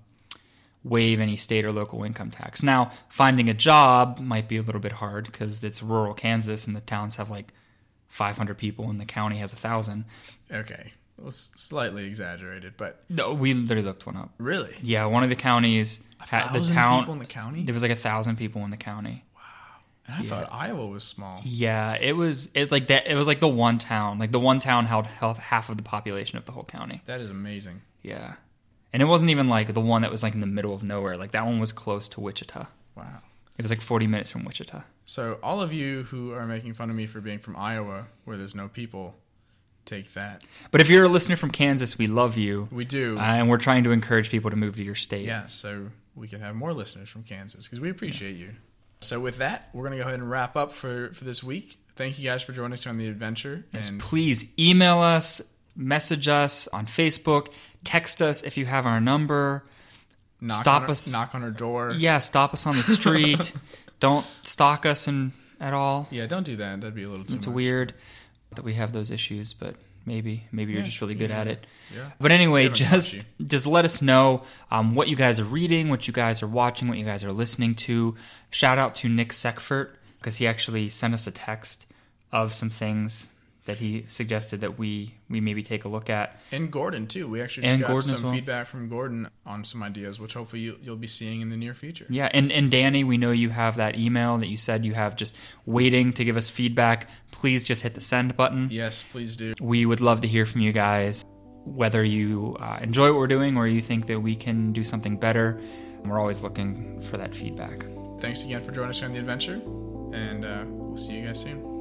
waive 0.85 1.19
any 1.19 1.35
state 1.37 1.65
or 1.65 1.73
local 1.73 2.05
income 2.05 2.31
tax. 2.31 2.63
Now, 2.63 2.93
finding 3.09 3.49
a 3.49 3.55
job 3.55 4.21
might 4.21 4.49
be 4.49 4.59
a 4.59 4.63
little 4.63 4.81
bit 4.81 4.93
hard 4.93 5.25
because 5.27 5.65
it's 5.65 5.83
rural 5.83 6.13
Kansas 6.15 6.67
and 6.67 6.77
the 6.77 6.81
towns 6.83 7.17
have 7.17 7.31
like 7.31 7.53
500 8.09 8.57
people 8.59 8.91
and 8.91 9.01
the 9.01 9.05
county 9.07 9.39
has 9.39 9.53
a 9.53 9.57
thousand. 9.57 10.05
Okay, 10.53 10.93
it 11.19 11.25
was 11.25 11.51
slightly 11.57 12.05
exaggerated, 12.07 12.75
but 12.77 13.03
No, 13.09 13.33
we 13.33 13.55
literally 13.55 13.83
looked 13.83 14.07
one 14.07 14.17
up. 14.17 14.31
really, 14.39 14.77
Yeah, 14.83 15.07
one 15.07 15.23
of 15.23 15.31
the 15.31 15.37
counties 15.37 16.01
a 16.21 16.27
had 16.27 16.53
the 16.53 16.61
town. 16.73 17.01
people 17.01 17.15
in 17.15 17.19
the 17.21 17.25
county. 17.27 17.63
There 17.65 17.73
was 17.73 17.83
like 17.83 17.91
a 17.93 17.97
thousand 17.97 18.37
people 18.37 18.63
in 18.65 18.71
the 18.71 18.77
county. 18.77 19.25
Wow, 19.35 19.41
and 20.07 20.17
I 20.17 20.29
thought 20.29 20.49
Iowa 20.53 20.87
was 20.87 21.03
small. 21.03 21.41
Yeah, 21.45 21.97
it 22.01 22.13
was. 22.13 22.49
It's 22.55 22.71
like 22.71 22.89
that. 22.89 23.07
It 23.07 23.15
was 23.15 23.27
like 23.27 23.41
the 23.41 23.49
one 23.49 23.79
town. 23.79 24.19
Like 24.19 24.33
the 24.33 24.41
one 24.41 24.59
town 24.59 24.85
held 24.87 25.07
half 25.07 25.71
of 25.71 25.77
the 25.79 25.83
population 25.83 26.37
of 26.39 26.45
the 26.45 26.53
whole 26.53 26.63
county. 26.65 27.03
That 27.07 27.21
is 27.21 27.31
amazing. 27.31 27.81
Yeah, 28.03 28.35
and 28.95 29.03
it 29.03 29.07
wasn't 29.07 29.29
even 29.31 29.49
like 29.49 29.75
the 29.75 29.81
one 29.83 30.01
that 30.03 30.11
was 30.11 30.23
like 30.23 30.33
in 30.33 30.41
the 30.41 30.47
middle 30.47 30.73
of 30.75 30.83
nowhere. 30.83 31.17
Like 31.17 31.33
that 31.33 31.45
one 31.45 31.59
was 31.61 31.73
close 31.73 32.09
to 32.11 32.21
Wichita. 32.21 32.65
Wow. 32.97 33.19
It 33.59 33.63
was 33.63 33.71
like 33.71 33.83
forty 33.83 34.07
minutes 34.07 34.31
from 34.31 34.45
Wichita. 34.45 34.81
So 35.05 35.39
all 35.43 35.61
of 35.61 35.73
you 35.73 36.05
who 36.05 36.33
are 36.33 36.47
making 36.47 36.73
fun 36.75 36.89
of 36.89 36.97
me 36.97 37.07
for 37.07 37.21
being 37.21 37.39
from 37.41 37.57
Iowa, 37.57 38.07
where 38.25 38.39
there's 38.39 38.55
no 38.55 38.69
people, 38.69 39.15
take 39.85 40.15
that. 40.15 40.43
But 40.71 40.81
if 40.81 40.89
you're 40.89 41.05
a 41.05 41.09
listener 41.09 41.37
from 41.37 41.51
Kansas, 41.51 41.99
we 41.99 42.07
love 42.07 42.39
you, 42.39 42.69
We 42.73 42.85
do. 42.87 43.19
uh, 43.19 43.23
and 43.23 43.51
we're 43.51 43.59
trying 43.59 43.85
to 43.85 43.91
encourage 43.93 44.31
people 44.31 44.49
to 44.51 44.57
move 44.57 44.77
to 44.77 44.83
your 44.83 44.95
state. 44.95 45.27
yeah, 45.27 45.47
so 45.49 45.91
we 46.15 46.27
can 46.27 46.41
have 46.41 46.55
more 46.57 46.73
listeners 46.73 47.09
from 47.11 47.23
Kansas 47.25 47.65
because 47.67 47.81
we 47.81 47.91
appreciate 47.91 48.37
you. 48.37 48.55
So 49.03 49.21
with 49.21 49.37
that, 49.39 49.69
we're 49.75 49.85
gonna 49.85 49.97
go 49.97 50.03
ahead 50.03 50.15
and 50.21 50.31
wrap 50.31 50.57
up 50.57 50.73
for 50.73 51.13
for 51.13 51.25
this 51.25 51.43
week. 51.45 51.79
Thank 51.97 52.19
you 52.19 52.25
guys 52.25 52.43
for 52.43 52.53
joining 52.53 52.73
us 52.73 52.87
on 52.87 52.97
the 52.97 53.07
adventure. 53.07 53.65
Yes, 53.73 53.89
and 53.89 54.01
please 54.01 54.47
email 54.59 54.99
us, 55.01 55.43
message 55.77 56.29
us 56.29 56.69
on 56.69 56.87
Facebook, 56.87 57.49
text 57.85 58.23
us 58.23 58.43
if 58.43 58.57
you 58.57 58.67
have 58.67 58.87
our 58.87 59.01
number. 59.01 59.65
knock 60.41 60.61
stop 60.61 60.83
our, 60.85 60.91
us- 60.91 61.11
knock 61.11 61.35
on 61.35 61.43
our 61.43 61.51
door. 61.51 61.93
Yeah, 61.93 62.19
stop 62.19 62.53
us 62.55 62.67
on 62.67 62.77
the 62.77 62.83
street. 62.83 63.53
Don't 64.01 64.27
stalk 64.43 64.85
us 64.85 65.09
in, 65.09 65.33
at 65.61 65.73
all. 65.73 66.07
Yeah, 66.11 66.27
don't 66.27 66.43
do 66.43 66.57
that. 66.57 66.81
That'd 66.81 66.95
be 66.95 67.05
a 67.05 67.09
little 67.09 67.25
too 67.25 67.37
It's 67.37 67.47
much. 67.47 67.55
weird 67.55 67.95
that 68.55 68.63
we 68.65 68.75
have 68.75 68.93
those 68.93 69.11
issues, 69.11 69.55
but 69.55 69.77
maybe 70.05 70.47
maybe 70.53 70.73
you're 70.73 70.83
just 70.83 71.01
really 71.01 71.15
good 71.15 71.31
yeah. 71.31 71.41
at 71.41 71.47
it. 71.47 71.67
Yeah. 71.95 72.11
But 72.21 72.33
anyway, 72.33 72.69
just 72.69 73.25
just 73.43 73.67
let 73.67 73.85
us 73.85 74.03
know 74.03 74.43
um, 74.71 74.95
what 74.95 75.09
you 75.09 75.17
guys 75.17 75.41
are 75.41 75.45
reading, 75.45 75.89
what 75.89 76.07
you 76.07 76.13
guys 76.13 76.43
are 76.43 76.49
watching, 76.49 76.89
what 76.89 76.99
you 76.99 77.05
guys 77.05 77.25
are 77.25 77.33
listening 77.33 77.75
to. 77.77 78.15
Shout 78.51 78.79
out 78.79 78.95
to 78.97 79.09
Nick 79.09 79.31
Seckfert 79.31 79.91
because 80.19 80.37
he 80.37 80.47
actually 80.47 80.89
sent 80.89 81.15
us 81.15 81.27
a 81.27 81.31
text 81.31 81.87
of 82.33 82.53
some 82.53 82.69
things 82.71 83.29
that 83.67 83.79
he 83.79 84.05
suggested 84.09 84.61
that 84.61 84.79
we 84.79 85.15
we 85.31 85.41
maybe 85.41 85.63
take 85.63 85.85
a 85.85 85.89
look 85.89 86.11
at. 86.11 86.39
And 86.53 86.71
Gordon 86.71 87.07
too. 87.07 87.27
We 87.29 87.41
actually 87.41 87.67
And 87.67 87.81
got 87.81 87.89
Gordon 87.89 88.15
some 88.15 88.23
well. 88.25 88.33
feedback 88.33 88.67
from 88.67 88.89
Gordon 88.89 89.29
on 89.47 89.65
some 89.65 89.83
ideas, 89.83 90.21
which 90.21 90.35
hopefully 90.35 90.63
you, 90.63 90.79
you'll 90.83 90.97
be 90.97 91.07
seeing 91.07 91.41
in 91.41 91.49
the 91.51 91.57
near 91.57 91.75
future. 91.75 92.07
Yeah, 92.11 92.29
and 92.33 92.53
and 92.53 92.71
Danny, 92.71 93.05
we 93.05 93.17
know 93.17 93.31
you 93.31 93.49
have 93.51 93.77
that 93.77 93.97
email 93.99 94.37
that 94.39 94.49
you 94.49 94.57
said 94.57 94.85
you 94.85 94.95
have 94.95 95.17
just 95.17 95.35
waiting 95.67 96.13
to 96.15 96.25
give 96.25 96.37
us 96.37 96.51
feedback. 96.51 97.09
Please 97.31 97.65
just 97.65 97.83
hit 97.83 97.95
the 97.95 98.01
send 98.01 98.37
button. 98.37 98.69
Yes, 98.71 99.05
please 99.11 99.35
do. 99.37 99.55
We 99.61 99.87
would 99.87 100.01
love 100.01 100.21
to 100.21 100.29
hear 100.29 100.45
from 100.47 100.61
you 100.61 100.73
guys, 100.73 101.25
whether 101.65 102.05
you 102.05 102.57
uh, 102.61 102.79
enjoy 102.83 103.07
what 103.09 103.17
we're 103.19 103.27
doing 103.27 103.57
or 103.57 103.67
you 103.67 103.81
think 103.81 104.07
that 104.07 104.21
we 104.21 104.37
can 104.37 104.73
do 104.73 104.85
something 104.85 105.17
better. 105.17 105.61
We're 106.05 106.21
always 106.21 106.43
looking 106.43 107.01
for 107.01 107.17
that 107.17 107.35
feedback. 107.35 107.87
Thanks 108.21 108.43
again 108.45 108.63
for 108.63 108.73
joining 108.73 108.91
us 108.91 109.03
on 109.03 109.13
the 109.13 109.19
adventure, 109.19 109.61
and 110.13 110.45
uh, 110.45 110.65
we'll 110.67 110.99
see 110.99 111.15
you 111.15 111.27
guys 111.27 111.41
soon. 111.41 111.74